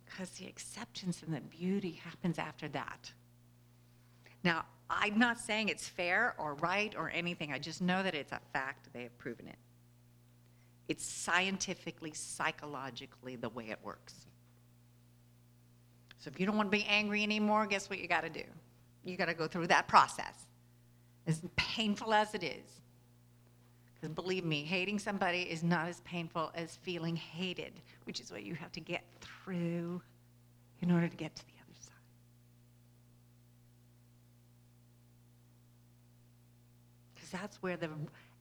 Because 0.06 0.30
the 0.30 0.48
acceptance 0.48 1.22
and 1.22 1.36
the 1.36 1.42
beauty 1.42 2.00
happens 2.02 2.40
after 2.40 2.70
that. 2.70 3.12
Now, 4.42 4.64
I'm 4.90 5.20
not 5.20 5.38
saying 5.38 5.68
it's 5.68 5.90
fair 5.90 6.34
or 6.38 6.54
right 6.56 6.96
or 6.98 7.10
anything. 7.10 7.52
I 7.52 7.60
just 7.60 7.82
know 7.82 8.02
that 8.02 8.16
it's 8.16 8.32
a 8.32 8.40
fact. 8.54 8.88
They 8.94 9.04
have 9.04 9.18
proven 9.18 9.50
it. 9.50 9.58
It's 10.88 11.06
scientifically, 11.06 12.14
psychologically 12.14 13.36
the 13.36 13.50
way 13.50 13.70
it 13.70 13.80
works. 13.84 14.14
So 16.20 16.30
if 16.34 16.40
you 16.40 16.46
don't 16.46 16.56
want 16.56 16.72
to 16.72 16.78
be 16.78 16.86
angry 16.86 17.22
anymore, 17.22 17.66
guess 17.66 17.90
what 17.90 18.00
you 18.00 18.08
got 18.08 18.22
to 18.22 18.30
do? 18.30 18.46
You 19.06 19.16
got 19.16 19.26
to 19.26 19.34
go 19.34 19.48
through 19.48 19.68
that 19.68 19.88
process, 19.88 20.48
as 21.28 21.42
painful 21.56 22.14
as 22.14 22.34
it 22.34 22.44
is. 22.44 22.82
Because 23.94 24.10
believe 24.14 24.44
me, 24.44 24.64
hating 24.64 25.00
somebody 25.00 25.44
is 25.44 25.64
not 25.64 25.88
as 25.88 26.02
painful 26.02 26.52
as 26.56 26.76
feeling 26.78 27.16
hated, 27.16 27.74
which 28.04 28.20
is 28.20 28.32
what 28.32 28.44
you 28.44 28.56
have 28.56 28.72
to 28.74 28.80
get 28.80 29.04
through 29.22 30.02
in 30.82 30.92
order 30.92 31.08
to 31.08 31.16
get 31.16 31.36
to 31.36 31.46
the 31.46 31.54
other 31.64 31.80
side. 31.80 31.94
Because 37.14 37.30
that's 37.30 37.58
where 37.62 37.78
the 37.78 37.90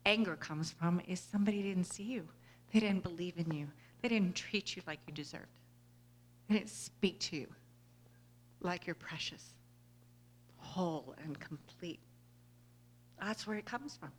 anger 0.05 0.37
comes 0.37 0.71
from 0.71 1.01
is 1.07 1.21
somebody 1.21 1.63
didn't 1.63 1.85
see 1.85 2.03
you. 2.03 2.27
They 2.73 2.81
didn't 2.81 3.03
believe 3.03 3.35
in 3.39 3.53
you. 3.53 3.69
They 4.03 4.09
didn't 4.09 4.35
treat 4.35 4.77
you 4.77 4.83
like 4.87 4.99
you 5.07 5.15
deserved. 5.15 5.47
They 6.49 6.57
didn't 6.57 6.71
speak 6.71 7.21
to 7.21 7.37
you 7.37 7.47
like 8.61 8.87
you're 8.87 8.95
precious, 8.95 9.54
whole 10.75 11.15
and 11.23 11.39
complete. 11.39 12.01
That's 13.21 13.47
where 13.47 13.57
it 13.57 13.65
comes 13.65 13.97
from. 13.97 14.11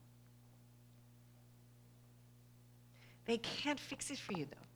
They 3.26 3.40
can't 3.40 3.80
fix 3.80 4.10
it 4.10 4.18
for 4.18 4.34
you, 4.34 4.46
though. 4.46 4.68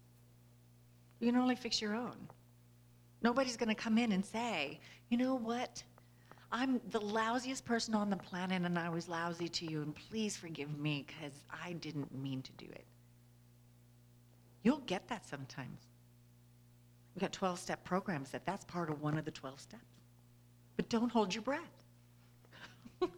You 1.19 1.31
can 1.31 1.39
only 1.39 1.55
fix 1.55 1.81
your 1.81 1.95
own. 1.95 2.17
Nobody's 3.21 3.55
going 3.55 3.69
to 3.69 3.75
come 3.75 3.97
in 3.97 4.11
and 4.11 4.25
say, 4.25 4.79
you 5.09 5.17
know 5.17 5.35
what? 5.35 5.83
I'm 6.51 6.81
the 6.89 6.99
lousiest 6.99 7.63
person 7.63 7.93
on 7.93 8.09
the 8.09 8.17
planet 8.17 8.63
and 8.63 8.77
I 8.77 8.89
was 8.89 9.07
lousy 9.07 9.47
to 9.49 9.65
you, 9.65 9.81
and 9.81 9.95
please 9.95 10.35
forgive 10.35 10.77
me 10.77 11.05
because 11.07 11.33
I 11.49 11.73
didn't 11.73 12.13
mean 12.13 12.41
to 12.41 12.51
do 12.53 12.65
it. 12.65 12.85
You'll 14.63 14.79
get 14.79 15.07
that 15.07 15.25
sometimes. 15.25 15.79
We've 17.15 17.21
got 17.21 17.31
12 17.31 17.59
step 17.59 17.83
programs 17.85 18.31
that 18.31 18.45
that's 18.45 18.65
part 18.65 18.89
of 18.89 19.01
one 19.01 19.17
of 19.17 19.25
the 19.25 19.31
12 19.31 19.59
steps. 19.61 19.98
But 20.79 20.87
don't 20.87 21.11
hold 21.11 21.35
your 21.35 21.41
breath. 21.41 21.59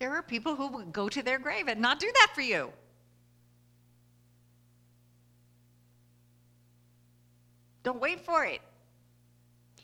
there 0.00 0.10
are 0.10 0.22
people 0.24 0.56
who 0.56 0.66
will 0.66 0.86
go 0.86 1.08
to 1.08 1.22
their 1.22 1.38
grave 1.38 1.68
and 1.68 1.80
not 1.80 2.00
do 2.00 2.10
that 2.12 2.32
for 2.34 2.40
you. 2.40 2.72
Don't 7.84 8.00
wait 8.00 8.18
for 8.24 8.44
it. 8.44 8.60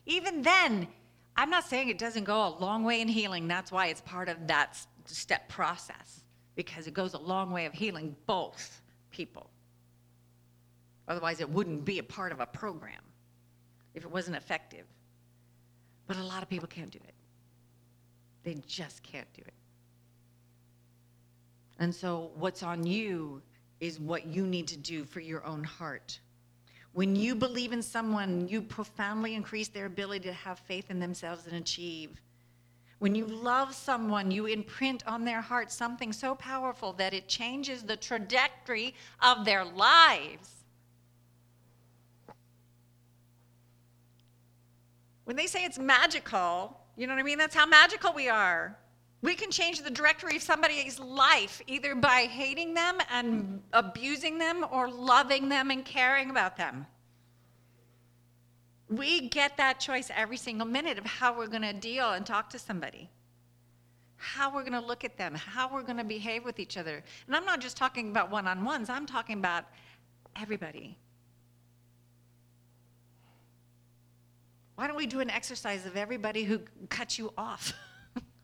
Even 0.04 0.42
then, 0.42 0.88
I'm 1.36 1.48
not 1.48 1.62
saying 1.62 1.88
it 1.88 1.98
doesn't 1.98 2.24
go 2.24 2.48
a 2.48 2.58
long 2.58 2.82
way 2.82 3.00
in 3.00 3.06
healing. 3.06 3.46
That's 3.46 3.70
why 3.70 3.86
it's 3.86 4.00
part 4.00 4.28
of 4.28 4.48
that 4.48 4.76
step 5.04 5.48
process, 5.48 6.24
because 6.56 6.88
it 6.88 6.92
goes 6.92 7.14
a 7.14 7.20
long 7.20 7.52
way 7.52 7.66
of 7.66 7.72
healing 7.72 8.16
both 8.26 8.82
people. 9.12 9.48
Otherwise, 11.06 11.40
it 11.40 11.48
wouldn't 11.48 11.84
be 11.84 12.00
a 12.00 12.02
part 12.02 12.32
of 12.32 12.40
a 12.40 12.46
program 12.46 12.98
if 13.94 14.04
it 14.04 14.10
wasn't 14.10 14.36
effective. 14.36 14.86
But 16.06 16.16
a 16.16 16.22
lot 16.22 16.42
of 16.42 16.48
people 16.48 16.68
can't 16.68 16.90
do 16.90 16.98
it. 17.06 17.14
They 18.42 18.54
just 18.66 19.02
can't 19.02 19.32
do 19.34 19.42
it. 19.46 19.54
And 21.78 21.94
so, 21.94 22.30
what's 22.36 22.62
on 22.62 22.86
you 22.86 23.42
is 23.80 23.98
what 23.98 24.26
you 24.26 24.46
need 24.46 24.68
to 24.68 24.76
do 24.76 25.04
for 25.04 25.20
your 25.20 25.44
own 25.44 25.64
heart. 25.64 26.20
When 26.92 27.16
you 27.16 27.34
believe 27.34 27.72
in 27.72 27.82
someone, 27.82 28.46
you 28.48 28.62
profoundly 28.62 29.34
increase 29.34 29.68
their 29.68 29.86
ability 29.86 30.28
to 30.28 30.32
have 30.32 30.58
faith 30.58 30.90
in 30.90 31.00
themselves 31.00 31.46
and 31.46 31.56
achieve. 31.56 32.20
When 32.98 33.16
you 33.16 33.26
love 33.26 33.74
someone, 33.74 34.30
you 34.30 34.46
imprint 34.46 35.04
on 35.08 35.24
their 35.24 35.40
heart 35.40 35.72
something 35.72 36.12
so 36.12 36.36
powerful 36.36 36.92
that 36.94 37.14
it 37.14 37.26
changes 37.26 37.82
the 37.82 37.96
trajectory 37.96 38.94
of 39.20 39.44
their 39.44 39.64
lives. 39.64 40.61
When 45.24 45.36
they 45.36 45.46
say 45.46 45.64
it's 45.64 45.78
magical, 45.78 46.78
you 46.96 47.06
know 47.06 47.14
what 47.14 47.20
I 47.20 47.24
mean? 47.24 47.38
That's 47.38 47.54
how 47.54 47.66
magical 47.66 48.12
we 48.12 48.28
are. 48.28 48.76
We 49.22 49.36
can 49.36 49.52
change 49.52 49.80
the 49.80 49.90
directory 49.90 50.36
of 50.36 50.42
somebody's 50.42 50.98
life 50.98 51.62
either 51.68 51.94
by 51.94 52.26
hating 52.28 52.74
them 52.74 52.98
and 53.08 53.62
abusing 53.72 54.38
them 54.38 54.66
or 54.72 54.90
loving 54.90 55.48
them 55.48 55.70
and 55.70 55.84
caring 55.84 56.30
about 56.30 56.56
them. 56.56 56.86
We 58.88 59.28
get 59.28 59.56
that 59.58 59.78
choice 59.78 60.10
every 60.14 60.36
single 60.36 60.66
minute 60.66 60.98
of 60.98 61.06
how 61.06 61.38
we're 61.38 61.46
going 61.46 61.62
to 61.62 61.72
deal 61.72 62.10
and 62.10 62.26
talk 62.26 62.50
to 62.50 62.58
somebody, 62.58 63.08
how 64.16 64.52
we're 64.52 64.64
going 64.64 64.72
to 64.72 64.86
look 64.86 65.04
at 65.04 65.16
them, 65.16 65.36
how 65.36 65.72
we're 65.72 65.84
going 65.84 65.98
to 65.98 66.04
behave 66.04 66.44
with 66.44 66.58
each 66.58 66.76
other. 66.76 67.02
And 67.26 67.36
I'm 67.36 67.44
not 67.44 67.60
just 67.60 67.76
talking 67.76 68.10
about 68.10 68.28
one 68.28 68.48
on 68.48 68.64
ones, 68.64 68.90
I'm 68.90 69.06
talking 69.06 69.38
about 69.38 69.66
everybody. 70.34 70.98
Why 74.74 74.86
don't 74.86 74.96
we 74.96 75.06
do 75.06 75.20
an 75.20 75.30
exercise 75.30 75.86
of 75.86 75.96
everybody 75.96 76.44
who 76.44 76.60
cuts 76.88 77.18
you 77.18 77.32
off? 77.36 77.72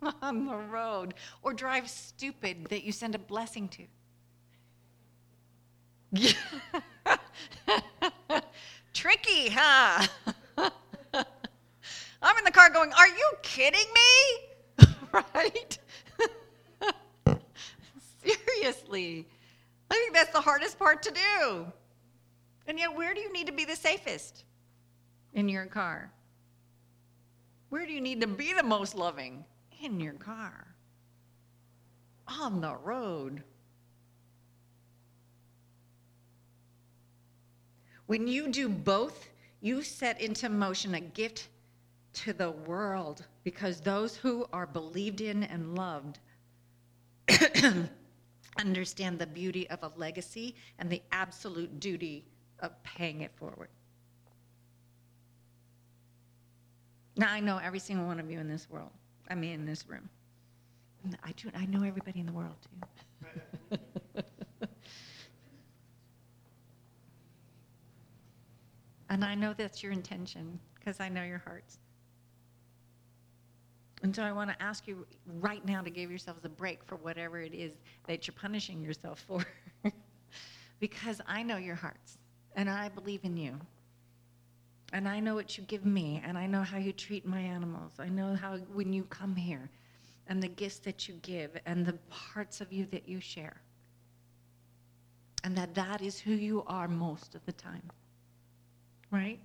on 0.23 0.47
the 0.47 0.57
road 0.57 1.15
or 1.43 1.53
drives 1.53 1.91
stupid 1.91 2.67
that 2.71 2.85
you 2.85 2.93
send 2.93 3.15
a 3.15 3.19
blessing 3.19 3.69
to. 3.69 3.85
Tricky, 8.95 9.49
huh? 9.51 10.07
I'm 12.23 12.37
in 12.37 12.45
the 12.45 12.51
car 12.51 12.71
going, 12.71 12.93
Are 12.93 13.09
you 13.09 13.33
kidding 13.43 13.87
me? 13.95 14.87
right? 15.35 15.79
Seriously. 18.23 19.27
I 19.91 19.95
think 19.95 20.15
that's 20.15 20.33
the 20.33 20.41
hardest 20.41 20.79
part 20.79 21.03
to 21.03 21.11
do. 21.11 21.67
And 22.67 22.79
yet, 22.79 22.95
where 22.95 23.15
do 23.15 23.21
you 23.21 23.33
need 23.33 23.47
to 23.47 23.53
be 23.53 23.65
the 23.65 23.77
safest? 23.77 24.45
In 25.33 25.49
your 25.49 25.67
car. 25.67 26.11
Where 27.69 27.87
do 27.87 27.93
you 27.93 28.01
need 28.01 28.21
to 28.21 28.27
be 28.27 28.53
the 28.53 28.63
most 28.63 28.95
loving? 28.95 29.45
in 29.81 30.01
your 30.01 30.15
car, 30.15 30.67
on 32.27 32.61
the 32.61 32.75
road. 32.77 33.43
When 38.07 38.27
you 38.27 38.49
do 38.49 38.69
both, 38.69 39.29
you 39.61 39.83
set 39.83 40.21
into 40.21 40.49
motion 40.49 40.95
a 40.95 41.01
gift 41.01 41.49
to 42.15 42.33
the 42.33 42.51
world 42.51 43.27
because 43.45 43.81
those 43.81 44.17
who 44.17 44.47
are 44.53 44.67
believed 44.67 45.21
in 45.21 45.45
and 45.45 45.77
loved 45.77 46.19
understand 48.59 49.19
the 49.19 49.27
beauty 49.27 49.69
of 49.71 49.83
a 49.83 49.93
legacy 49.97 50.55
and 50.79 50.89
the 50.89 51.03
absolute 51.13 51.79
duty 51.79 52.25
of 52.61 52.83
paying 52.83 53.21
it 53.21 53.31
forward. 53.37 53.69
Now, 57.19 57.33
I 57.33 57.41
know 57.41 57.59
every 57.59 57.81
single 57.81 58.07
one 58.07 58.21
of 58.21 58.31
you 58.31 58.39
in 58.39 58.49
this 58.49 58.71
world. 58.71 58.93
I 59.29 59.35
mean, 59.35 59.53
in 59.53 59.67
this 59.67 59.87
room. 59.89 60.09
I 61.25 61.33
do. 61.33 61.51
I 61.55 61.67
know 61.67 61.83
everybody 61.83 62.21
in 62.21 62.27
the 62.27 62.33
world 62.33 62.55
too. 62.63 63.77
and 69.11 69.25
I 69.25 69.35
know 69.35 69.53
that's 69.53 69.83
your 69.83 69.91
intention 69.93 70.61
because 70.77 71.01
I 71.01 71.09
know 71.09 71.25
your 71.25 71.39
hearts. 71.39 71.79
And 74.03 74.15
so 74.15 74.23
I 74.23 74.31
want 74.31 74.51
to 74.51 74.63
ask 74.63 74.87
you 74.87 75.05
right 75.41 75.65
now 75.67 75.83
to 75.83 75.91
give 75.91 76.11
yourselves 76.11 76.45
a 76.45 76.49
break 76.49 76.85
for 76.85 76.95
whatever 76.97 77.41
it 77.41 77.53
is 77.53 77.73
that 78.07 78.29
you're 78.29 78.35
punishing 78.41 78.81
yourself 78.81 79.25
for. 79.27 79.45
because 80.79 81.21
I 81.27 81.43
know 81.43 81.57
your 81.57 81.75
hearts 81.75 82.19
and 82.55 82.71
I 82.71 82.89
believe 82.91 83.25
in 83.25 83.37
you. 83.37 83.59
And 84.93 85.07
I 85.07 85.21
know 85.21 85.35
what 85.35 85.59
you 85.59 85.65
give 85.65 85.85
me, 85.85 86.23
and 86.25 86.39
I 86.39 86.47
know 86.47 86.63
how 86.63 86.79
you 86.79 86.93
treat 86.93 87.27
my 87.27 87.41
animals. 87.41 87.93
I 87.99 88.09
know 88.09 88.35
how 88.35 88.57
when 88.73 88.93
you 88.93 89.05
come 89.05 89.37
here, 89.37 89.69
and 90.27 90.43
the 90.43 90.49
gifts 90.49 90.79
that 90.81 91.09
you 91.09 91.15
give, 91.23 91.51
and 91.67 91.85
the 91.85 91.99
parts 92.09 92.61
of 92.61 92.73
you 92.73 92.87
that 92.87 93.09
you 93.09 93.21
share. 93.21 93.61
And 95.45 95.57
that 95.57 95.75
that 95.75 96.01
is 96.03 96.19
who 96.19 96.33
you 96.33 96.65
are 96.67 96.89
most 96.89 97.35
of 97.35 97.45
the 97.45 97.53
time. 97.53 97.91
Right? 99.11 99.41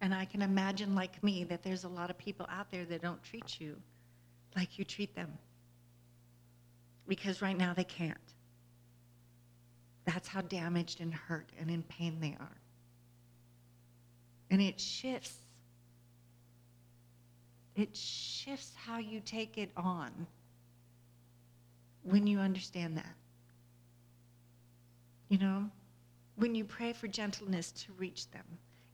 And 0.00 0.14
I 0.14 0.24
can 0.24 0.42
imagine, 0.42 0.94
like 0.94 1.22
me, 1.22 1.44
that 1.44 1.62
there's 1.62 1.84
a 1.84 1.88
lot 1.88 2.10
of 2.10 2.18
people 2.18 2.46
out 2.50 2.70
there 2.70 2.84
that 2.84 3.02
don't 3.02 3.22
treat 3.22 3.60
you 3.60 3.76
like 4.56 4.78
you 4.78 4.84
treat 4.84 5.14
them. 5.14 5.32
Because 7.08 7.40
right 7.40 7.56
now 7.56 7.72
they 7.72 7.84
can't. 7.84 8.16
That's 10.04 10.28
how 10.28 10.40
damaged 10.42 11.00
and 11.00 11.14
hurt 11.14 11.50
and 11.58 11.70
in 11.70 11.82
pain 11.84 12.18
they 12.20 12.36
are. 12.38 12.61
And 14.52 14.60
it 14.60 14.78
shifts. 14.78 15.34
It 17.74 17.96
shifts 17.96 18.70
how 18.76 18.98
you 18.98 19.20
take 19.24 19.56
it 19.56 19.70
on 19.78 20.26
when 22.02 22.26
you 22.26 22.38
understand 22.38 22.98
that. 22.98 23.14
You 25.30 25.38
know, 25.38 25.70
when 26.36 26.54
you 26.54 26.66
pray 26.66 26.92
for 26.92 27.08
gentleness 27.08 27.72
to 27.72 27.92
reach 27.96 28.30
them 28.30 28.44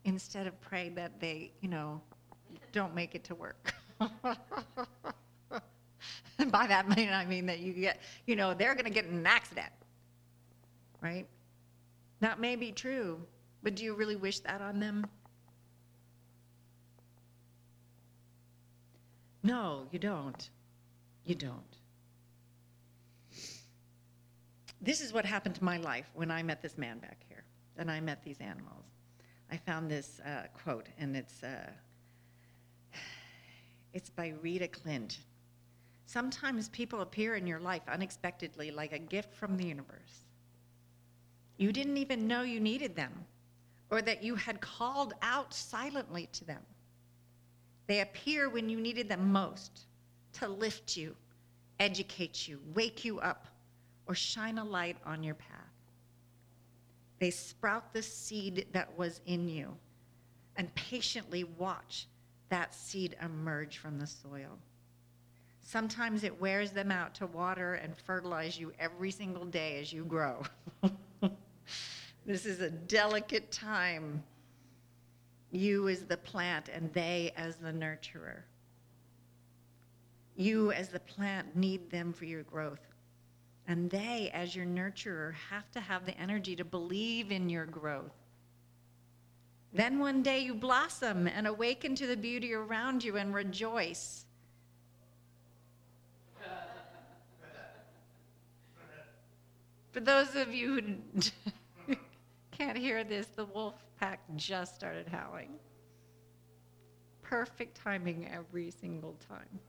instead 0.05 0.47
of 0.47 0.59
pray 0.61 0.91
that 0.91 1.19
they, 1.19 1.51
you 1.61 1.69
know, 1.69 2.01
don't 2.71 2.95
make 2.95 3.17
it 3.17 3.25
to 3.25 3.35
work. 3.35 3.75
and 6.39 6.53
by 6.53 6.69
that 6.69 6.87
I 6.89 7.25
mean 7.25 7.47
that 7.47 7.59
you 7.59 7.73
get, 7.73 7.99
you 8.27 8.37
know, 8.37 8.55
they're 8.55 8.75
going 8.75 8.85
to 8.85 8.93
get 8.93 9.07
in 9.07 9.15
an 9.15 9.27
accident. 9.27 9.73
Right? 11.01 11.27
That 12.21 12.39
may 12.39 12.55
be 12.55 12.71
true, 12.71 13.21
but 13.65 13.75
do 13.75 13.83
you 13.83 13.95
really 13.95 14.17
wish 14.17 14.39
that 14.41 14.61
on 14.61 14.79
them? 14.79 15.05
No, 19.49 19.87
you 19.91 19.99
don't. 19.99 20.51
You 21.25 21.35
don't. 21.35 21.75
This 24.83 25.01
is 25.01 25.11
what 25.11 25.25
happened 25.25 25.55
to 25.55 25.65
my 25.65 25.79
life 25.79 26.05
when 26.13 26.31
I 26.31 26.43
met 26.43 26.61
this 26.61 26.77
man 26.77 26.99
back 26.99 27.25
here 27.31 27.45
and 27.79 27.91
I 27.91 27.99
met 28.01 28.23
these 28.23 28.37
animals. 28.41 28.85
I 29.51 29.57
found 29.57 29.91
this 29.91 30.21
uh, 30.21 30.49
quote, 30.53 30.91
and 30.99 31.17
it's, 31.17 31.43
uh, 31.43 31.71
it's 33.95 34.11
by 34.11 34.35
Rita 34.43 34.69
Clint. 34.69 35.21
Sometimes 36.05 36.69
people 36.69 37.01
appear 37.01 37.35
in 37.35 37.47
your 37.47 37.59
life 37.59 37.83
unexpectedly 37.91 38.71
like 38.71 38.93
a 38.93 38.99
gift 38.99 39.33
from 39.33 39.57
the 39.57 39.65
universe. 39.65 40.27
You 41.57 41.73
didn't 41.73 41.97
even 41.97 42.29
know 42.29 42.43
you 42.43 42.61
needed 42.61 42.95
them 42.95 43.15
or 43.91 44.03
that 44.03 44.23
you 44.23 44.35
had 44.35 44.61
called 44.61 45.15
out 45.23 45.55
silently 45.55 46.29
to 46.35 46.45
them. 46.45 46.61
They 47.89 48.03
appear 48.03 48.49
when 48.49 48.69
you 48.69 48.79
needed 48.79 49.09
them 49.09 49.33
most 49.33 49.87
to 50.35 50.47
lift 50.47 50.97
you, 50.97 51.17
educate 51.81 52.47
you, 52.47 52.61
wake 52.75 53.05
you 53.05 53.19
up, 53.19 53.49
or 54.07 54.15
shine 54.15 54.59
a 54.59 54.65
light 54.65 54.99
on 55.05 55.25
your 55.25 55.35
path. 55.35 55.49
They 57.19 57.31
sprout 57.31 57.93
the 57.93 58.03
seed 58.03 58.67
that 58.73 58.97
was 58.97 59.21
in 59.27 59.49
you 59.49 59.75
and 60.57 60.73
patiently 60.75 61.45
watch 61.45 62.07
that 62.51 62.75
seed 62.75 63.17
emerge 63.23 63.79
from 63.79 63.99
the 63.99 64.07
soil. 64.07 64.59
Sometimes 65.61 66.25
it 66.25 66.41
wears 66.41 66.71
them 66.71 66.91
out 66.91 67.15
to 67.17 67.27
water 67.27 67.75
and 67.75 67.97
fertilize 67.97 68.59
you 68.59 68.73
every 68.79 69.11
single 69.11 69.45
day 69.45 69.81
as 69.81 69.93
you 69.93 70.05
grow. 70.05 70.43
this 72.27 72.47
is 72.47 72.61
a 72.61 72.71
delicate 72.71 73.51
time 73.51 74.23
you 75.51 75.89
as 75.89 76.05
the 76.05 76.17
plant 76.17 76.69
and 76.69 76.93
they 76.93 77.33
as 77.37 77.57
the 77.57 77.73
nurturer. 77.73 78.43
You 80.37 80.73
as 80.73 80.89
the 80.89 81.01
plant 81.01 81.57
need 81.57 81.91
them 81.91 82.13
for 82.13 82.25
your 82.25 82.43
growth. 82.45 82.81
And 83.67 83.91
they, 83.91 84.31
as 84.33 84.55
your 84.57 84.67
nurturer, 84.67 85.35
have 85.51 85.71
to 85.73 85.81
have 85.81 86.07
the 86.07 86.19
energy 86.19 86.57
to 86.57 86.65
believe 86.65 87.31
in 87.31 87.51
your 87.51 87.67
growth. 87.67 88.15
Then 89.73 89.99
one 89.99 90.23
day 90.23 90.39
you 90.41 90.55
blossom 90.55 91.27
and 91.27 91.47
awaken 91.47 91.95
to 91.97 92.07
the 92.07 92.17
beauty 92.17 92.55
around 92.55 93.05
you 93.05 93.19
and 93.19 93.35
rejoice. 93.35 94.25
For 99.93 100.01
those 100.01 100.35
of 100.35 100.55
you 100.55 100.81
who 100.81 100.95
can't 102.59 102.77
hear 102.77 103.05
this, 103.05 103.27
the 103.29 103.45
wolf 103.45 103.75
pack 104.01 104.21
just 104.37 104.75
started 104.75 105.07
howling. 105.09 105.53
Perfect 107.23 107.77
timing 107.77 108.29
every 108.29 108.71
single 108.71 109.17
time. 109.29 109.61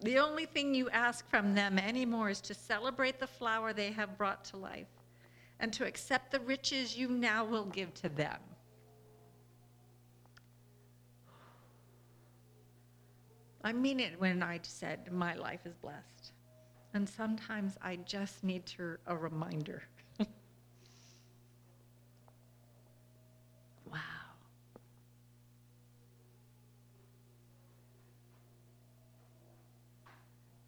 The 0.00 0.18
only 0.18 0.46
thing 0.46 0.74
you 0.74 0.88
ask 0.90 1.28
from 1.28 1.54
them 1.54 1.76
anymore 1.76 2.30
is 2.30 2.40
to 2.42 2.54
celebrate 2.54 3.18
the 3.18 3.26
flower 3.26 3.72
they 3.72 3.90
have 3.90 4.16
brought 4.16 4.44
to 4.46 4.56
life 4.56 4.86
and 5.58 5.72
to 5.72 5.84
accept 5.84 6.30
the 6.30 6.38
riches 6.40 6.96
you 6.96 7.08
now 7.08 7.44
will 7.44 7.64
give 7.64 7.92
to 7.94 8.08
them. 8.08 8.38
I 13.64 13.72
mean 13.72 13.98
it 13.98 14.20
when 14.20 14.40
I 14.40 14.60
said 14.62 15.10
my 15.12 15.34
life 15.34 15.66
is 15.66 15.74
blessed. 15.74 16.17
And 16.98 17.08
sometimes 17.08 17.78
I 17.80 17.94
just 17.94 18.42
need 18.42 18.66
to, 18.66 18.96
a 19.06 19.16
reminder. 19.16 19.84
wow. 23.86 23.98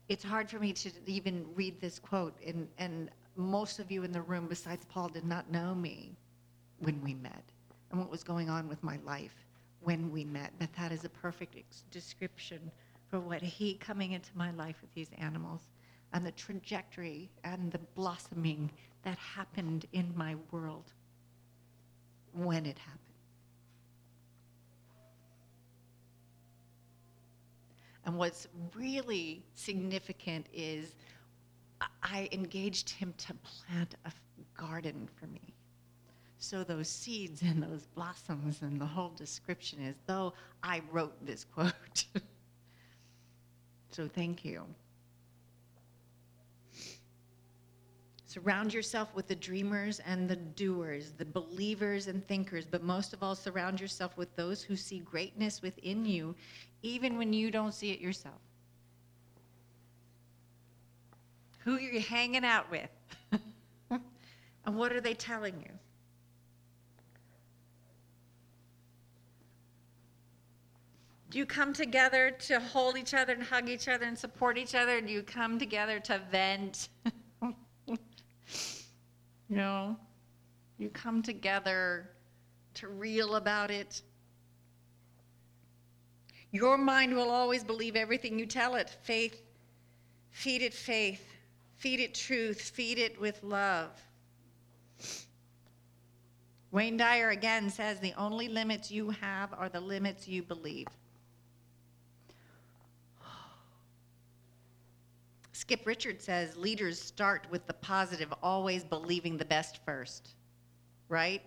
It's 0.08 0.22
hard 0.22 0.48
for 0.48 0.60
me 0.60 0.72
to 0.74 0.92
even 1.06 1.46
read 1.56 1.80
this 1.80 1.98
quote, 1.98 2.36
and, 2.46 2.68
and 2.78 3.10
most 3.34 3.80
of 3.80 3.90
you 3.90 4.04
in 4.04 4.12
the 4.12 4.22
room, 4.22 4.46
besides 4.46 4.84
Paul, 4.84 5.08
did 5.08 5.24
not 5.24 5.50
know 5.50 5.74
me 5.74 6.16
when 6.78 7.02
we 7.02 7.14
met 7.14 7.42
and 7.90 7.98
what 7.98 8.08
was 8.08 8.22
going 8.22 8.48
on 8.48 8.68
with 8.68 8.80
my 8.84 9.00
life 9.04 9.34
when 9.80 10.12
we 10.12 10.24
met. 10.24 10.52
But 10.60 10.72
that 10.74 10.92
is 10.92 11.04
a 11.04 11.08
perfect 11.08 11.90
description 11.90 12.70
for 13.08 13.18
what 13.18 13.42
he 13.42 13.74
coming 13.74 14.12
into 14.12 14.30
my 14.36 14.52
life 14.52 14.76
with 14.80 14.94
these 14.94 15.10
animals 15.18 15.62
and 16.12 16.26
the 16.26 16.32
trajectory 16.32 17.30
and 17.44 17.70
the 17.70 17.78
blossoming 17.94 18.70
that 19.02 19.16
happened 19.18 19.86
in 19.92 20.12
my 20.16 20.36
world 20.50 20.92
when 22.32 22.66
it 22.66 22.78
happened. 22.78 22.98
And 28.04 28.16
what's 28.16 28.48
really 28.74 29.42
significant 29.54 30.46
is 30.52 30.94
I 32.02 32.28
engaged 32.32 32.90
him 32.90 33.14
to 33.18 33.34
plant 33.34 33.94
a 34.04 34.12
garden 34.58 35.08
for 35.14 35.26
me. 35.26 35.54
So 36.38 36.64
those 36.64 36.88
seeds 36.88 37.42
and 37.42 37.62
those 37.62 37.86
blossoms 37.86 38.62
and 38.62 38.80
the 38.80 38.86
whole 38.86 39.10
description 39.10 39.80
is 39.82 39.96
though 40.06 40.32
I 40.62 40.80
wrote 40.90 41.14
this 41.24 41.44
quote. 41.44 42.04
so 43.90 44.08
thank 44.08 44.44
you. 44.44 44.64
Surround 48.30 48.72
yourself 48.72 49.12
with 49.16 49.26
the 49.26 49.34
dreamers 49.34 50.00
and 50.06 50.30
the 50.30 50.36
doers, 50.36 51.10
the 51.18 51.24
believers 51.24 52.06
and 52.06 52.24
thinkers, 52.28 52.64
but 52.64 52.80
most 52.80 53.12
of 53.12 53.24
all, 53.24 53.34
surround 53.34 53.80
yourself 53.80 54.16
with 54.16 54.32
those 54.36 54.62
who 54.62 54.76
see 54.76 55.00
greatness 55.00 55.62
within 55.62 56.06
you, 56.06 56.36
even 56.84 57.18
when 57.18 57.32
you 57.32 57.50
don't 57.50 57.74
see 57.74 57.90
it 57.90 57.98
yourself. 57.98 58.36
Who 61.64 61.74
are 61.74 61.80
you 61.80 61.98
hanging 61.98 62.44
out 62.44 62.70
with? 62.70 62.88
and 63.90 64.76
what 64.76 64.92
are 64.92 65.00
they 65.00 65.14
telling 65.14 65.58
you? 65.58 65.72
Do 71.30 71.38
you 71.38 71.46
come 71.46 71.72
together 71.72 72.30
to 72.30 72.60
hold 72.60 72.96
each 72.96 73.12
other 73.12 73.32
and 73.32 73.42
hug 73.42 73.68
each 73.68 73.88
other 73.88 74.04
and 74.04 74.16
support 74.16 74.56
each 74.56 74.76
other? 74.76 75.00
Do 75.00 75.12
you 75.12 75.24
come 75.24 75.58
together 75.58 75.98
to 75.98 76.20
vent? 76.30 76.90
no. 79.50 79.96
You 80.78 80.88
come 80.88 81.22
together 81.22 82.10
to 82.74 82.88
reel 82.88 83.34
about 83.34 83.70
it. 83.70 84.00
Your 86.52 86.78
mind 86.78 87.14
will 87.14 87.30
always 87.30 87.62
believe 87.62 87.96
everything 87.96 88.38
you 88.38 88.46
tell 88.46 88.76
it. 88.76 88.96
Faith, 89.02 89.42
feed 90.30 90.62
it 90.62 90.72
faith. 90.72 91.26
Feed 91.80 92.00
it 92.00 92.14
truth, 92.14 92.60
feed 92.60 92.98
it 92.98 93.18
with 93.18 93.42
love. 93.42 93.88
Wayne 96.72 96.98
Dyer 96.98 97.30
again 97.30 97.70
says 97.70 97.98
the 98.00 98.12
only 98.18 98.48
limits 98.48 98.90
you 98.90 99.08
have 99.08 99.54
are 99.54 99.70
the 99.70 99.80
limits 99.80 100.28
you 100.28 100.42
believe. 100.42 100.88
Skip 105.60 105.84
Prichard 105.84 106.22
says 106.22 106.56
leaders 106.56 107.00
start 107.00 107.46
with 107.50 107.66
the 107.66 107.74
positive, 107.74 108.32
always 108.42 108.82
believing 108.82 109.36
the 109.36 109.44
best 109.44 109.80
first. 109.84 110.30
Right? 111.08 111.42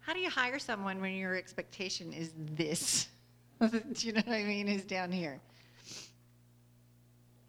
How 0.00 0.14
do 0.14 0.20
you 0.20 0.30
hire 0.30 0.58
someone 0.58 1.00
when 1.00 1.14
your 1.14 1.36
expectation 1.36 2.12
is 2.12 2.32
this? 2.36 3.08
do 3.60 4.06
you 4.06 4.12
know 4.12 4.22
what 4.24 4.34
I 4.34 4.44
mean? 4.44 4.66
Is 4.66 4.84
down 4.84 5.12
here 5.12 5.40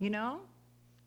you 0.01 0.09
know? 0.09 0.41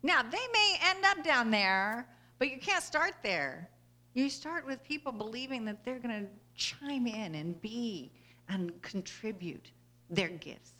Now, 0.01 0.23
they 0.23 0.47
may 0.53 0.77
end 0.81 1.03
up 1.03 1.23
down 1.23 1.51
there, 1.51 2.07
but 2.39 2.49
you 2.49 2.57
can't 2.57 2.83
start 2.83 3.13
there. 3.21 3.69
You 4.13 4.29
start 4.29 4.65
with 4.65 4.81
people 4.83 5.11
believing 5.11 5.65
that 5.65 5.83
they're 5.83 5.99
going 5.99 6.21
to 6.21 6.29
chime 6.55 7.05
in 7.05 7.35
and 7.35 7.59
be 7.61 8.11
and 8.47 8.81
contribute 8.81 9.71
their 10.09 10.29
gifts. 10.29 10.74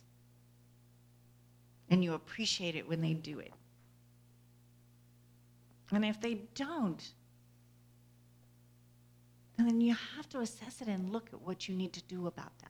And 1.89 2.03
you 2.03 2.13
appreciate 2.13 2.75
it 2.75 2.87
when 2.87 3.01
they 3.01 3.13
do 3.13 3.39
it. 3.39 3.53
And 5.91 6.03
if 6.03 6.19
they 6.19 6.41
don't, 6.55 7.13
then 9.57 9.79
you 9.81 9.95
have 10.15 10.27
to 10.29 10.39
assess 10.39 10.81
it 10.81 10.87
and 10.87 11.11
look 11.11 11.29
at 11.31 11.41
what 11.41 11.69
you 11.69 11.75
need 11.75 11.93
to 11.93 12.01
do 12.03 12.27
about 12.27 12.57
that. 12.59 12.69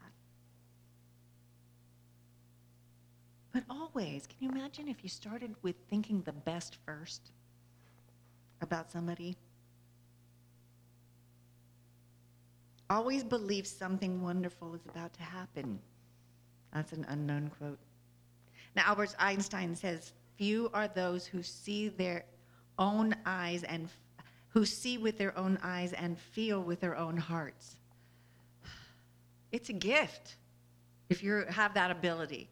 But 3.52 3.64
always, 3.70 4.28
can 4.28 4.36
you 4.42 4.50
imagine 4.50 4.90
if 4.90 5.02
you 5.02 5.10
started 5.10 5.56
with 5.62 5.76
thinking 5.90 6.22
the 6.22 6.34
best 6.34 6.78
first 6.86 7.32
about 8.62 8.92
somebody? 8.92 9.38
Always 12.90 13.24
believe 13.24 13.66
something 13.66 14.22
wonderful 14.22 14.76
is 14.76 14.86
about 14.90 15.14
to 15.14 15.24
happen. 15.24 15.80
That's 16.74 16.92
an 16.92 17.06
unknown 17.08 17.50
quote. 17.58 17.80
Now, 18.76 18.84
Albert 18.88 19.16
Einstein 19.20 19.76
says, 19.76 20.14
Few 20.38 20.70
are 20.74 20.88
those 20.88 21.26
who 21.26 21.42
see 21.42 21.90
their 21.90 22.26
own 22.78 23.16
eyes 23.26 23.64
and 23.64 23.88
who 24.50 24.66
see 24.66 24.98
with 24.98 25.18
their 25.18 25.38
own 25.38 25.58
eyes 25.64 25.94
and 25.94 26.18
feel 26.18 26.62
with 26.62 26.82
their 26.82 26.98
own 26.98 27.16
hearts. 27.16 27.76
It's 29.52 29.70
a 29.70 29.74
gift 29.74 30.36
if 31.10 31.24
you 31.24 31.46
have 31.50 31.74
that 31.76 31.92
ability 31.92 32.50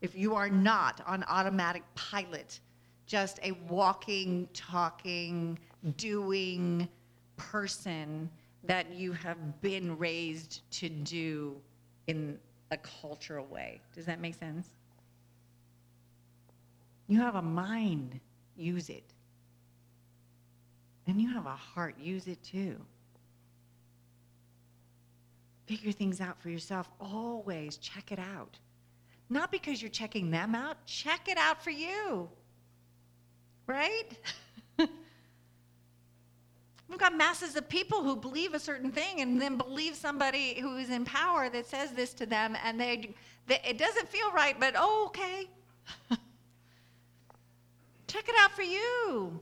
if 0.00 0.14
you 0.14 0.34
are 0.34 0.48
not 0.48 1.00
on 1.06 1.24
automatic 1.24 1.82
pilot, 1.94 2.60
just 3.06 3.40
a 3.42 3.52
walking, 3.68 4.48
talking, 4.52 5.58
doing 5.96 6.88
person 7.36 8.30
that 8.64 8.92
you 8.92 9.12
have 9.12 9.60
been 9.60 9.96
raised 9.98 10.62
to 10.70 10.88
do 10.88 11.56
in 12.06 12.38
a 12.70 12.76
cultural 12.76 13.46
way. 13.46 13.80
Does 13.94 14.06
that 14.06 14.20
make 14.20 14.34
sense? 14.34 14.68
You 17.08 17.20
have 17.20 17.34
a 17.34 17.42
mind, 17.42 18.20
use 18.54 18.90
it. 18.90 19.04
And 21.06 21.20
you 21.20 21.32
have 21.32 21.46
a 21.46 21.56
heart, 21.56 21.96
use 21.98 22.26
it 22.26 22.42
too. 22.42 22.76
Figure 25.66 25.90
things 25.90 26.20
out 26.20 26.40
for 26.40 26.50
yourself. 26.50 26.90
Always 27.00 27.78
check 27.78 28.12
it 28.12 28.18
out. 28.18 28.58
Not 29.30 29.50
because 29.50 29.80
you're 29.82 29.90
checking 29.90 30.30
them 30.30 30.54
out, 30.54 30.76
check 30.86 31.28
it 31.28 31.38
out 31.38 31.62
for 31.64 31.70
you. 31.70 32.28
Right? 33.66 34.08
We've 34.78 34.88
got 36.98 37.16
masses 37.16 37.56
of 37.56 37.68
people 37.68 38.02
who 38.02 38.16
believe 38.16 38.54
a 38.54 38.60
certain 38.60 38.90
thing 38.90 39.20
and 39.20 39.40
then 39.40 39.56
believe 39.56 39.94
somebody 39.94 40.58
who 40.60 40.76
is 40.76 40.88
in 40.90 41.04
power 41.04 41.50
that 41.50 41.66
says 41.66 41.92
this 41.92 42.14
to 42.14 42.26
them, 42.26 42.56
and 42.64 42.80
they, 42.80 43.14
they 43.46 43.60
it 43.66 43.76
doesn't 43.76 44.08
feel 44.08 44.30
right, 44.32 44.58
but 44.58 44.74
oh, 44.76 45.04
okay. 45.08 45.48
check 48.08 48.28
it 48.28 48.34
out 48.40 48.50
for 48.52 48.62
you. 48.62 49.38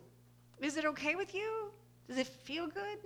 Is 0.60 0.76
it 0.76 0.84
okay 0.84 1.14
with 1.14 1.34
you? 1.34 1.70
Does 2.08 2.18
it 2.18 2.26
feel 2.26 2.66
good? 2.66 2.98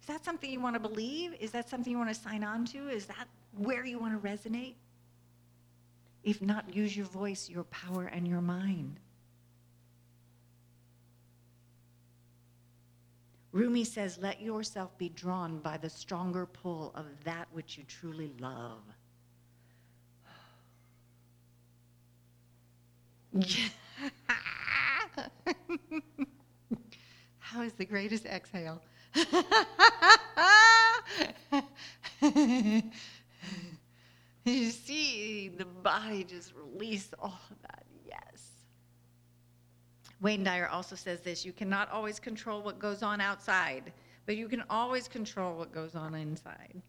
Is 0.00 0.06
that 0.06 0.24
something 0.24 0.50
you 0.50 0.60
want 0.60 0.76
to 0.76 0.80
believe? 0.80 1.34
Is 1.40 1.50
that 1.50 1.68
something 1.68 1.92
you 1.92 1.98
want 1.98 2.14
to 2.14 2.20
sign 2.20 2.42
on 2.42 2.64
to? 2.66 2.88
Is 2.88 3.06
that 3.06 3.28
where 3.56 3.84
you 3.84 3.98
want 3.98 4.20
to 4.20 4.28
resonate? 4.28 4.74
If 6.22 6.40
not, 6.40 6.74
use 6.74 6.96
your 6.96 7.06
voice, 7.06 7.48
your 7.48 7.64
power, 7.64 8.06
and 8.06 8.26
your 8.26 8.40
mind. 8.40 9.00
Rumi 13.52 13.84
says, 13.84 14.18
Let 14.18 14.40
yourself 14.40 14.96
be 14.96 15.08
drawn 15.08 15.58
by 15.58 15.76
the 15.76 15.90
stronger 15.90 16.46
pull 16.46 16.92
of 16.94 17.06
that 17.24 17.48
which 17.52 17.76
you 17.76 17.84
truly 17.84 18.32
love. 18.38 18.82
How 27.38 27.62
is 27.62 27.72
the 27.72 27.84
greatest 27.84 28.26
exhale? 28.26 28.80
you 34.44 34.70
see 34.70 35.48
the 35.48 35.64
body 35.64 36.24
just 36.24 36.52
release 36.54 37.10
all 37.18 37.40
of 37.50 37.56
that. 37.62 37.84
Yes. 38.06 38.50
Wayne 40.20 40.44
Dyer 40.44 40.68
also 40.68 40.94
says 40.94 41.20
this 41.20 41.44
you 41.44 41.52
cannot 41.52 41.90
always 41.90 42.20
control 42.20 42.62
what 42.62 42.78
goes 42.78 43.02
on 43.02 43.20
outside, 43.20 43.92
but 44.26 44.36
you 44.36 44.48
can 44.48 44.62
always 44.70 45.08
control 45.08 45.56
what 45.56 45.72
goes 45.72 45.94
on 45.94 46.14
inside. 46.14 46.80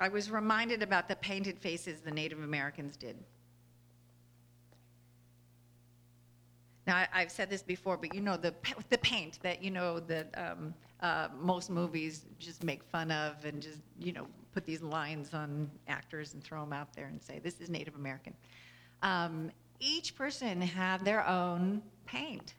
I 0.00 0.08
was 0.08 0.30
reminded 0.30 0.82
about 0.82 1.08
the 1.08 1.16
painted 1.16 1.58
faces 1.58 2.00
the 2.00 2.10
Native 2.10 2.42
Americans 2.42 2.96
did. 2.96 3.16
Now, 6.90 7.06
I, 7.12 7.20
have 7.20 7.30
said 7.30 7.48
this 7.48 7.62
before, 7.62 7.96
but 7.96 8.12
you 8.12 8.20
know 8.20 8.36
the 8.36 8.52
the 8.90 8.98
paint 8.98 9.38
that 9.44 9.62
you 9.62 9.70
know 9.70 10.00
that 10.00 10.34
um, 10.36 10.74
uh, 11.00 11.28
most 11.38 11.70
movies 11.70 12.26
just 12.40 12.64
make 12.64 12.82
fun 12.82 13.12
of 13.12 13.44
and 13.44 13.62
just 13.62 13.78
you 14.00 14.12
know 14.12 14.26
put 14.52 14.66
these 14.66 14.82
lines 14.82 15.32
on 15.32 15.70
actors 15.86 16.34
and 16.34 16.42
throw 16.42 16.62
them 16.62 16.72
out 16.72 16.92
there 16.92 17.06
and 17.06 17.22
say 17.22 17.38
this 17.38 17.60
is 17.60 17.70
Native 17.70 17.94
American. 17.94 18.34
Um, 19.04 19.52
each 19.78 20.16
person 20.16 20.60
had 20.60 21.04
their 21.04 21.24
own 21.28 21.80
paint. 22.06 22.54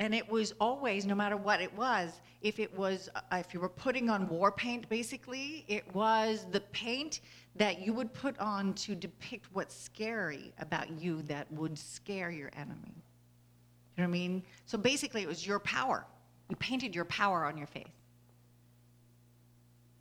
And 0.00 0.14
it 0.14 0.28
was 0.28 0.52
always, 0.60 1.06
no 1.06 1.14
matter 1.14 1.38
what 1.38 1.62
it 1.62 1.74
was, 1.74 2.20
if 2.42 2.58
it 2.58 2.76
was, 2.76 3.08
uh, 3.14 3.36
if 3.36 3.54
you 3.54 3.60
were 3.60 3.70
putting 3.70 4.10
on 4.10 4.28
war 4.28 4.52
paint, 4.52 4.88
basically, 4.90 5.64
it 5.68 5.84
was 5.94 6.46
the 6.50 6.60
paint 6.60 7.20
that 7.56 7.80
you 7.80 7.92
would 7.92 8.12
put 8.12 8.38
on 8.38 8.74
to 8.74 8.94
depict 8.94 9.46
what's 9.52 9.74
scary 9.76 10.52
about 10.58 10.90
you 10.90 11.22
that 11.22 11.50
would 11.52 11.78
scare 11.78 12.30
your 12.30 12.50
enemy. 12.56 12.94
You 13.96 14.02
know 14.02 14.08
what 14.08 14.16
I 14.16 14.18
mean? 14.18 14.42
So 14.66 14.76
basically, 14.76 15.22
it 15.22 15.28
was 15.28 15.46
your 15.46 15.60
power. 15.60 16.04
You 16.48 16.56
painted 16.56 16.94
your 16.94 17.04
power 17.04 17.44
on 17.44 17.56
your 17.56 17.68
face. 17.68 17.86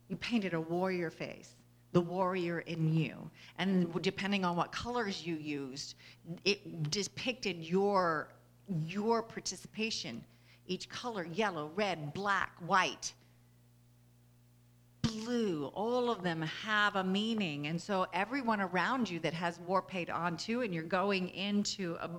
You 0.09 0.15
painted 0.17 0.53
a 0.53 0.61
warrior 0.61 1.09
face 1.09 1.55
the 1.93 2.01
warrior 2.01 2.59
in 2.59 2.93
you. 2.93 3.29
And 3.57 4.01
depending 4.01 4.43
on 4.43 4.57
what 4.57 4.71
colors 4.71 5.25
you 5.25 5.35
used, 5.35 5.95
it 6.43 6.89
depicted 6.89 7.63
your, 7.63 8.29
your 8.67 9.21
participation. 9.21 10.23
Each 10.67 10.89
color 10.89 11.25
yellow, 11.31 11.71
red, 11.75 12.13
black, 12.13 12.51
white, 12.65 13.13
blue 15.13 15.71
all 15.73 16.09
of 16.09 16.23
them 16.23 16.41
have 16.41 16.95
a 16.95 17.03
meaning. 17.03 17.67
And 17.67 17.81
so, 17.81 18.07
everyone 18.13 18.61
around 18.61 19.09
you 19.09 19.19
that 19.19 19.33
has 19.33 19.59
war 19.59 19.81
paint 19.81 20.09
on 20.09 20.37
too, 20.37 20.61
and 20.61 20.73
you're 20.73 20.83
going 20.83 21.29
into 21.29 21.95
a, 22.01 22.09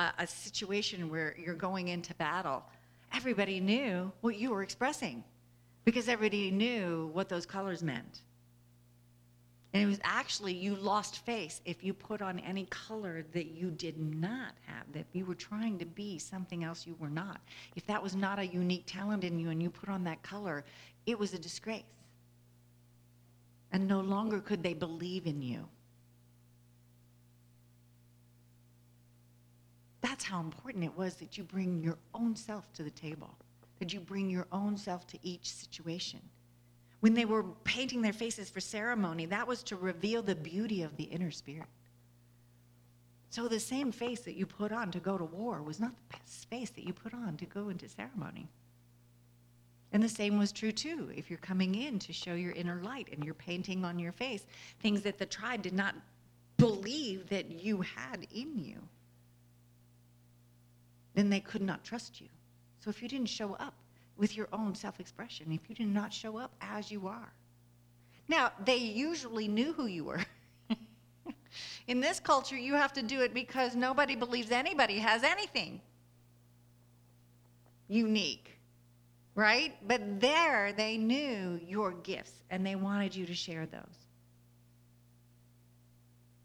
a, 0.00 0.12
a 0.20 0.26
situation 0.26 1.10
where 1.10 1.34
you're 1.38 1.54
going 1.54 1.88
into 1.88 2.14
battle, 2.14 2.62
everybody 3.12 3.60
knew 3.60 4.12
what 4.20 4.36
you 4.36 4.50
were 4.50 4.62
expressing 4.62 5.24
because 5.84 6.08
everybody 6.08 6.50
knew 6.50 7.10
what 7.12 7.28
those 7.28 7.46
colors 7.46 7.82
meant. 7.82 8.22
And 9.72 9.82
it 9.82 9.86
was 9.86 10.00
actually 10.04 10.54
you 10.54 10.74
lost 10.74 11.24
face 11.26 11.60
if 11.66 11.84
you 11.84 11.92
put 11.92 12.22
on 12.22 12.38
any 12.38 12.64
color 12.66 13.26
that 13.32 13.48
you 13.48 13.70
did 13.70 13.98
not 13.98 14.54
have, 14.66 14.90
that 14.94 15.04
you 15.12 15.26
were 15.26 15.34
trying 15.34 15.78
to 15.78 15.84
be 15.84 16.18
something 16.18 16.64
else 16.64 16.86
you 16.86 16.96
were 16.98 17.10
not. 17.10 17.42
If 17.74 17.86
that 17.86 18.02
was 18.02 18.16
not 18.16 18.38
a 18.38 18.46
unique 18.46 18.84
talent 18.86 19.22
in 19.22 19.38
you 19.38 19.50
and 19.50 19.62
you 19.62 19.68
put 19.68 19.90
on 19.90 20.02
that 20.04 20.22
color, 20.22 20.64
it 21.04 21.18
was 21.18 21.34
a 21.34 21.38
disgrace. 21.38 21.82
And 23.72 23.86
no 23.86 24.00
longer 24.00 24.40
could 24.40 24.62
they 24.62 24.74
believe 24.74 25.26
in 25.26 25.42
you. 25.42 25.68
That's 30.00 30.24
how 30.24 30.40
important 30.40 30.84
it 30.84 30.96
was 30.96 31.16
that 31.16 31.36
you 31.36 31.44
bring 31.44 31.82
your 31.82 31.98
own 32.14 32.36
self 32.36 32.72
to 32.74 32.82
the 32.82 32.90
table, 32.90 33.34
that 33.80 33.92
you 33.92 34.00
bring 34.00 34.30
your 34.30 34.46
own 34.52 34.76
self 34.76 35.06
to 35.08 35.18
each 35.22 35.52
situation. 35.52 36.20
When 37.00 37.12
they 37.12 37.24
were 37.24 37.42
painting 37.64 38.02
their 38.02 38.12
faces 38.12 38.48
for 38.48 38.60
ceremony, 38.60 39.26
that 39.26 39.46
was 39.46 39.62
to 39.64 39.76
reveal 39.76 40.22
the 40.22 40.34
beauty 40.34 40.82
of 40.82 40.96
the 40.96 41.04
inner 41.04 41.30
spirit. 41.30 41.68
So 43.30 43.48
the 43.48 43.60
same 43.60 43.92
face 43.92 44.20
that 44.20 44.36
you 44.36 44.46
put 44.46 44.72
on 44.72 44.90
to 44.92 45.00
go 45.00 45.18
to 45.18 45.24
war 45.24 45.62
was 45.62 45.78
not 45.80 45.94
the 45.96 46.16
best 46.16 46.48
face 46.48 46.70
that 46.70 46.86
you 46.86 46.92
put 46.92 47.12
on 47.12 47.36
to 47.36 47.44
go 47.44 47.68
into 47.68 47.88
ceremony. 47.88 48.48
And 49.92 50.02
the 50.02 50.08
same 50.08 50.38
was 50.38 50.52
true 50.52 50.72
too 50.72 51.10
if 51.16 51.30
you're 51.30 51.38
coming 51.38 51.74
in 51.74 51.98
to 52.00 52.12
show 52.12 52.34
your 52.34 52.52
inner 52.52 52.80
light 52.82 53.08
and 53.12 53.24
you're 53.24 53.34
painting 53.34 53.84
on 53.84 53.98
your 53.98 54.12
face 54.12 54.46
things 54.80 55.02
that 55.02 55.18
the 55.18 55.26
tribe 55.26 55.62
did 55.62 55.72
not 55.72 55.94
believe 56.56 57.28
that 57.28 57.50
you 57.50 57.82
had 57.82 58.26
in 58.34 58.58
you. 58.58 58.76
Then 61.14 61.30
they 61.30 61.40
could 61.40 61.62
not 61.62 61.84
trust 61.84 62.20
you. 62.20 62.28
So 62.80 62.90
if 62.90 63.02
you 63.02 63.08
didn't 63.08 63.28
show 63.28 63.54
up 63.54 63.74
with 64.16 64.36
your 64.36 64.48
own 64.52 64.74
self 64.74 65.00
expression 65.00 65.52
if 65.52 65.68
you 65.68 65.74
did 65.74 65.92
not 65.92 66.12
show 66.12 66.38
up 66.38 66.52
as 66.60 66.90
you 66.90 67.06
are. 67.06 67.32
Now, 68.28 68.50
they 68.64 68.76
usually 68.76 69.46
knew 69.46 69.72
who 69.72 69.86
you 69.86 70.04
were. 70.04 70.20
In 71.86 72.00
this 72.00 72.18
culture, 72.18 72.56
you 72.56 72.74
have 72.74 72.92
to 72.94 73.02
do 73.02 73.20
it 73.20 73.32
because 73.32 73.76
nobody 73.76 74.16
believes 74.16 74.50
anybody 74.50 74.98
has 74.98 75.22
anything 75.22 75.80
unique, 77.88 78.55
right? 79.36 79.74
But 79.86 80.20
there, 80.20 80.72
they 80.72 80.96
knew 80.96 81.60
your 81.64 81.92
gifts 81.92 82.42
and 82.50 82.66
they 82.66 82.74
wanted 82.74 83.14
you 83.14 83.26
to 83.26 83.34
share 83.34 83.66
those. 83.66 84.08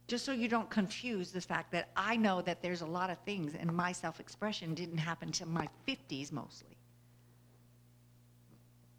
Just 0.08 0.26
so 0.26 0.34
you 0.34 0.50
don't 0.50 0.70
confuse 0.70 1.32
the 1.32 1.42
fact 1.42 1.72
that 1.72 1.90
I 1.96 2.18
know 2.18 2.42
that 2.42 2.62
there's 2.62 2.82
a 2.82 2.86
lot 2.86 3.10
of 3.10 3.18
things 3.20 3.56
and 3.56 3.72
my 3.74 3.94
self 3.94 4.20
expression 4.20 4.76
didn't 4.76 4.98
happen 5.00 5.30
until 5.30 5.48
my 5.48 5.68
50s 5.88 6.32
mostly 6.32 6.78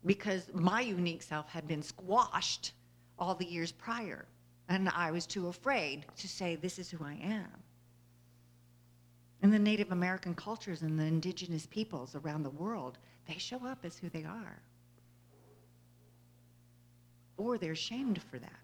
because 0.05 0.51
my 0.53 0.80
unique 0.80 1.22
self 1.22 1.49
had 1.49 1.68
been 1.68 1.82
squashed 1.82 2.72
all 3.18 3.34
the 3.34 3.45
years 3.45 3.72
prior. 3.72 4.26
And 4.68 4.88
I 4.88 5.11
was 5.11 5.26
too 5.26 5.49
afraid 5.49 6.07
to 6.16 6.28
say, 6.28 6.57
This 6.57 6.78
is 6.78 6.90
who 6.90 7.05
I 7.05 7.18
am. 7.22 7.51
And 9.43 9.53
the 9.53 9.59
Native 9.59 9.93
American 9.93 10.34
cultures 10.34 10.82
and 10.82 10.99
the 10.99 11.05
indigenous 11.05 11.66
peoples 11.66 12.14
around 12.14 12.43
the 12.43 12.51
world, 12.51 12.99
they 13.27 13.39
show 13.39 13.66
up 13.66 13.85
as 13.85 13.97
who 13.99 14.09
they 14.09 14.25
are. 14.25 14.62
Or 17.37 17.59
they're 17.59 17.75
shamed 17.75 18.23
for 18.23 18.39
that. 18.39 18.61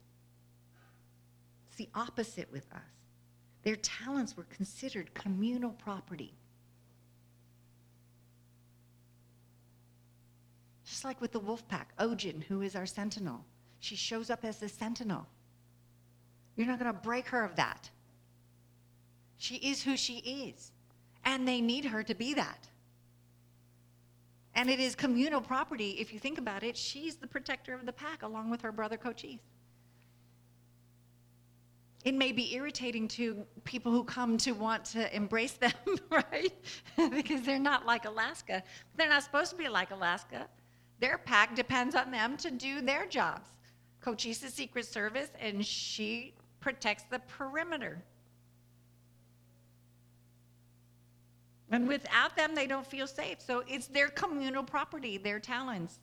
It's 1.68 1.76
the 1.76 1.88
opposite 1.94 2.50
with 2.52 2.70
us. 2.72 2.80
Their 3.62 3.76
talents 3.76 4.36
were 4.36 4.44
considered 4.44 5.12
communal 5.14 5.72
property. 5.72 6.34
Just 10.84 11.04
like 11.04 11.20
with 11.20 11.32
the 11.32 11.40
wolf 11.40 11.66
pack, 11.68 11.96
Ojin, 11.98 12.42
who 12.42 12.62
is 12.62 12.74
our 12.74 12.86
sentinel. 12.86 13.44
She 13.80 13.94
shows 13.94 14.30
up 14.30 14.44
as 14.44 14.58
the 14.58 14.68
sentinel. 14.68 15.26
You're 16.56 16.66
not 16.66 16.78
going 16.78 16.92
to 16.92 16.98
break 17.00 17.28
her 17.28 17.44
of 17.44 17.56
that. 17.56 17.90
She 19.36 19.56
is 19.56 19.82
who 19.82 19.96
she 19.96 20.18
is. 20.18 20.72
And 21.24 21.46
they 21.46 21.60
need 21.60 21.84
her 21.84 22.02
to 22.02 22.14
be 22.14 22.34
that. 22.34 22.68
And 24.54 24.68
it 24.68 24.80
is 24.80 24.94
communal 24.94 25.40
property. 25.40 25.90
If 26.00 26.12
you 26.12 26.18
think 26.18 26.38
about 26.38 26.62
it, 26.62 26.76
she's 26.76 27.16
the 27.16 27.26
protector 27.26 27.74
of 27.74 27.86
the 27.86 27.92
pack 27.92 28.22
along 28.22 28.50
with 28.50 28.60
her 28.62 28.72
brother 28.72 28.96
Cochise. 28.96 29.38
It 32.04 32.14
may 32.14 32.32
be 32.32 32.54
irritating 32.54 33.08
to 33.08 33.44
people 33.64 33.92
who 33.92 34.04
come 34.04 34.38
to 34.38 34.52
want 34.52 34.84
to 34.86 35.14
embrace 35.14 35.52
them, 35.64 35.72
right? 36.10 36.52
because 37.10 37.42
they're 37.42 37.58
not 37.58 37.86
like 37.86 38.04
Alaska. 38.04 38.62
They're 38.96 39.08
not 39.08 39.22
supposed 39.22 39.50
to 39.50 39.56
be 39.56 39.68
like 39.68 39.90
Alaska. 39.90 40.48
Their 41.00 41.18
pack 41.18 41.54
depends 41.54 41.94
on 41.94 42.10
them 42.10 42.36
to 42.38 42.50
do 42.50 42.80
their 42.80 43.06
jobs. 43.06 43.50
Cochise's 44.00 44.54
Secret 44.54 44.86
Service, 44.86 45.30
and 45.40 45.64
she 45.64 46.34
protects 46.60 47.04
the 47.10 47.18
perimeter. 47.20 48.02
And 51.70 51.86
without 51.86 52.34
them, 52.36 52.54
they 52.54 52.66
don't 52.66 52.86
feel 52.86 53.06
safe. 53.06 53.40
So 53.40 53.62
it's 53.68 53.88
their 53.88 54.08
communal 54.08 54.62
property, 54.62 55.18
their 55.18 55.38
talents. 55.38 55.98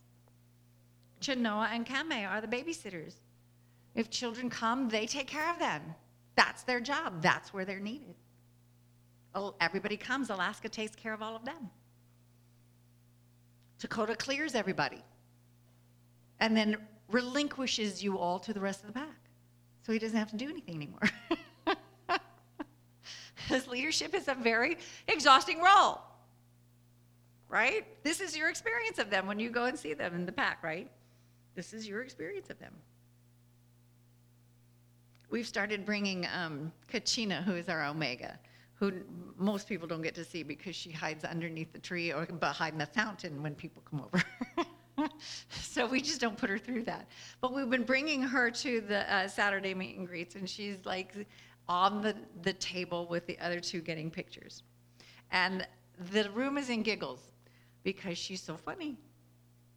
Chenoa 1.22 1.70
and 1.72 1.86
Kame 1.86 2.28
are 2.28 2.42
the 2.42 2.48
babysitters. 2.48 3.16
If 3.96 4.10
children 4.10 4.50
come, 4.50 4.90
they 4.90 5.08
take 5.08 5.28
care 5.28 5.50
of 5.52 5.58
them. 5.58 5.82
That's 6.36 6.64
their 6.64 6.80
job. 6.80 7.22
That's 7.22 7.54
where 7.54 7.66
they're 7.66 7.80
needed. 7.80 8.16
Everybody 9.60 9.98
comes, 9.98 10.30
Alaska 10.30 10.70
takes 10.70 10.96
care 10.96 11.14
of 11.14 11.22
all 11.22 11.36
of 11.36 11.44
them. 11.46 11.70
Dakota 13.80 14.16
clears 14.16 14.56
everybody 14.56 15.04
and 16.40 16.56
then 16.56 16.78
relinquishes 17.10 18.04
you 18.04 18.18
all 18.18 18.40
to 18.40 18.54
the 18.54 18.60
rest 18.60 18.82
of 18.82 18.88
the 18.88 18.94
pack. 18.94 19.20
So 19.86 19.92
he 19.92 20.00
doesn't 20.00 20.18
have 20.18 20.32
to 20.32 20.38
do 20.38 20.50
anything 20.50 20.76
anymore. 20.76 21.02
because 23.48 23.68
leadership 23.68 24.14
is 24.14 24.28
a 24.28 24.36
very 24.36 24.78
exhausting 25.08 25.62
role. 25.62 26.02
Right? 27.48 27.86
This 28.04 28.22
is 28.22 28.36
your 28.36 28.50
experience 28.50 29.00
of 29.00 29.10
them 29.10 29.28
when 29.28 29.40
you 29.40 29.50
go 29.50 29.66
and 29.66 29.78
see 29.78 29.94
them 29.94 30.16
in 30.16 30.26
the 30.26 30.32
pack, 30.32 30.64
right? 30.64 30.90
This 31.54 31.74
is 31.74 31.88
your 31.88 32.02
experience 32.02 32.50
of 32.50 32.60
them. 32.60 32.74
We've 35.30 35.48
started 35.48 35.86
bringing 35.86 36.28
um, 36.34 36.72
Kachina, 36.92 37.44
who 37.44 37.56
is 37.56 37.70
our 37.70 37.86
Omega, 37.86 38.40
who 38.74 38.94
most 39.38 39.68
people 39.68 39.88
don't 39.88 40.02
get 40.02 40.16
to 40.16 40.26
see 40.26 40.44
because 40.44 40.76
she 40.76 40.92
hides 40.92 41.24
underneath 41.24 41.72
the 41.72 41.80
tree 41.80 42.12
or 42.12 42.26
behind 42.26 42.80
the 42.80 42.86
fountain 42.86 43.42
when 43.42 43.56
people 43.56 43.84
come 43.90 44.02
over. 44.02 45.10
so 45.50 45.86
we 45.86 46.02
just 46.02 46.20
don't 46.20 46.38
put 46.38 46.50
her 46.50 46.58
through 46.58 46.84
that. 46.84 47.08
But 47.42 47.54
we've 47.54 47.70
been 47.70 47.84
bringing 47.84 48.22
her 48.22 48.50
to 48.52 48.82
the 48.82 49.14
uh, 49.14 49.28
Saturday 49.28 49.74
meet 49.74 49.98
and 49.98 50.08
greets, 50.08 50.36
and 50.36 50.50
she's 50.50 50.86
like 50.86 51.14
on 51.68 52.02
the, 52.02 52.16
the 52.44 52.54
table 52.54 53.08
with 53.08 53.26
the 53.28 53.38
other 53.40 53.60
two 53.60 53.82
getting 53.82 54.10
pictures. 54.12 54.64
And 55.32 55.68
the 56.12 56.30
room 56.32 56.58
is 56.58 56.70
in 56.70 56.84
giggles 56.84 57.20
because 57.84 58.18
she's 58.18 58.42
so 58.42 58.56
funny. 58.56 58.98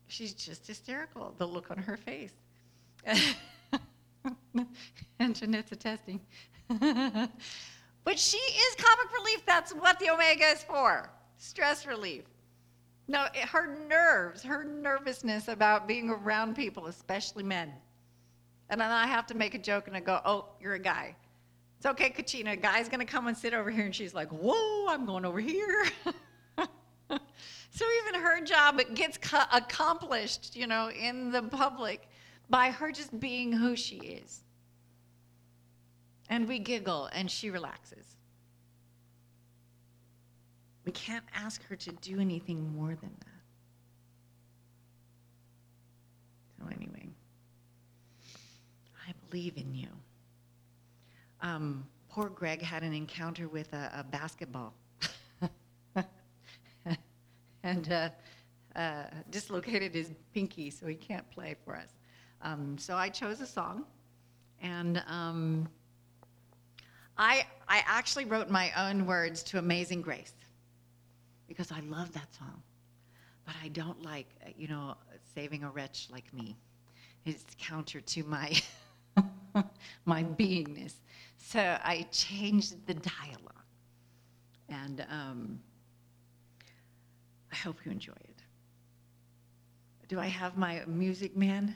She's 0.08 0.32
just 0.34 0.66
hysterical, 0.66 1.34
the 1.38 1.46
look 1.46 1.70
on 1.70 1.78
her 1.78 1.96
face. 1.96 2.32
and 5.18 5.34
Jeanette's 5.34 5.72
attesting. 5.72 6.20
but 6.68 8.18
she 8.18 8.36
is 8.36 8.74
comic 8.76 9.12
relief. 9.18 9.44
That's 9.46 9.72
what 9.72 9.98
the 9.98 10.10
Omega 10.10 10.44
is 10.46 10.62
for 10.62 11.10
stress 11.38 11.86
relief. 11.86 12.24
No, 13.06 13.26
her 13.50 13.78
nerves, 13.88 14.42
her 14.42 14.64
nervousness 14.64 15.48
about 15.48 15.88
being 15.88 16.10
around 16.10 16.54
people, 16.54 16.86
especially 16.86 17.42
men. 17.42 17.72
And 18.68 18.80
then 18.80 18.90
I 18.90 19.06
have 19.06 19.26
to 19.28 19.34
make 19.34 19.54
a 19.54 19.58
joke 19.58 19.88
and 19.88 19.96
I 19.96 20.00
go, 20.00 20.20
oh, 20.26 20.46
you're 20.60 20.74
a 20.74 20.78
guy. 20.78 21.16
It's 21.78 21.86
okay, 21.86 22.10
Kachina. 22.10 22.54
A 22.54 22.56
guy's 22.56 22.88
going 22.88 22.98
to 22.98 23.06
come 23.06 23.28
and 23.28 23.36
sit 23.36 23.54
over 23.54 23.70
here. 23.70 23.84
And 23.84 23.94
she's 23.94 24.12
like, 24.12 24.28
whoa, 24.30 24.86
I'm 24.88 25.06
going 25.06 25.24
over 25.24 25.38
here. 25.38 25.86
so 27.08 27.84
even 28.02 28.20
her 28.20 28.40
job 28.44 28.80
gets 28.94 29.16
accomplished, 29.52 30.56
you 30.56 30.66
know, 30.66 30.90
in 30.90 31.30
the 31.30 31.42
public 31.42 32.08
by 32.50 32.72
her 32.72 32.90
just 32.90 33.20
being 33.20 33.52
who 33.52 33.76
she 33.76 33.96
is. 33.98 34.40
And 36.28 36.48
we 36.48 36.58
giggle 36.58 37.08
and 37.12 37.30
she 37.30 37.48
relaxes. 37.48 38.16
We 40.84 40.90
can't 40.90 41.24
ask 41.32 41.62
her 41.68 41.76
to 41.76 41.92
do 41.92 42.18
anything 42.18 42.74
more 42.74 42.96
than 42.96 43.14
that. 43.20 43.26
So, 46.58 46.66
anyway, 46.74 47.08
I 49.06 49.12
believe 49.30 49.56
in 49.56 49.74
you. 49.74 49.88
Um, 51.40 51.86
poor 52.08 52.28
Greg 52.28 52.62
had 52.62 52.82
an 52.82 52.92
encounter 52.92 53.48
with 53.48 53.72
a, 53.72 53.90
a 53.94 54.04
basketball 54.04 54.74
and 57.62 57.92
uh, 57.92 58.08
uh, 58.76 59.04
dislocated 59.30 59.94
his 59.94 60.10
pinky, 60.34 60.70
so 60.70 60.86
he 60.86 60.94
can't 60.94 61.28
play 61.30 61.54
for 61.64 61.76
us. 61.76 61.90
Um, 62.42 62.76
so 62.78 62.96
I 62.96 63.08
chose 63.08 63.40
a 63.40 63.46
song, 63.46 63.84
and 64.62 65.02
um, 65.06 65.68
I, 67.16 67.46
I 67.68 67.82
actually 67.86 68.24
wrote 68.24 68.48
my 68.48 68.70
own 68.76 69.06
words 69.06 69.42
to 69.44 69.58
Amazing 69.58 70.02
Grace 70.02 70.34
because 71.48 71.72
I 71.72 71.80
love 71.80 72.12
that 72.12 72.32
song. 72.34 72.62
But 73.44 73.56
I 73.62 73.68
don't 73.68 74.02
like, 74.04 74.28
you 74.56 74.68
know, 74.68 74.94
saving 75.34 75.64
a 75.64 75.70
wretch 75.70 76.08
like 76.12 76.32
me. 76.32 76.56
It's 77.24 77.44
counter 77.58 78.00
to 78.00 78.22
my, 78.24 78.52
my 80.04 80.22
beingness. 80.22 80.94
So 81.50 81.78
I 81.82 82.06
changed 82.12 82.86
the 82.86 82.92
dialogue. 82.92 83.64
And 84.68 85.06
um, 85.10 85.58
I 87.50 87.56
hope 87.56 87.78
you 87.86 87.90
enjoy 87.90 88.12
it. 88.12 88.42
Do 90.08 90.20
I 90.20 90.26
have 90.26 90.58
my 90.58 90.82
music 90.86 91.34
man? 91.34 91.74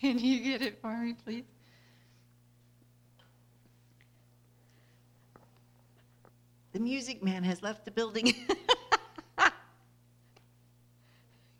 Can 0.00 0.18
you 0.18 0.40
get 0.40 0.62
it 0.62 0.80
for 0.80 0.96
me, 0.96 1.14
please? 1.22 1.44
The 6.72 6.80
music 6.80 7.22
man 7.22 7.44
has 7.44 7.62
left 7.62 7.84
the 7.84 7.90
building. 7.90 8.32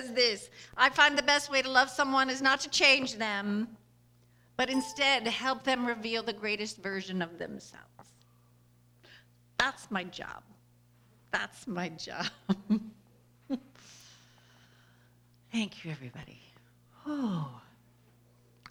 says 0.00 0.12
this 0.12 0.50
I 0.76 0.90
find 0.90 1.16
the 1.16 1.22
best 1.22 1.50
way 1.50 1.62
to 1.62 1.70
love 1.70 1.90
someone 1.90 2.30
is 2.30 2.42
not 2.42 2.60
to 2.60 2.70
change 2.70 3.16
them, 3.16 3.68
but 4.56 4.70
instead 4.70 5.26
help 5.26 5.64
them 5.64 5.86
reveal 5.86 6.22
the 6.22 6.32
greatest 6.32 6.78
version 6.78 7.22
of 7.22 7.38
themselves. 7.38 7.84
That's 9.58 9.90
my 9.90 10.04
job. 10.04 10.42
That's 11.30 11.66
my 11.66 11.90
job. 11.90 12.26
Thank 15.52 15.84
you, 15.84 15.90
everybody. 15.90 16.40
Oh, 17.06 17.60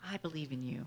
I 0.03 0.17
believe 0.17 0.51
in 0.51 0.63
you. 0.63 0.85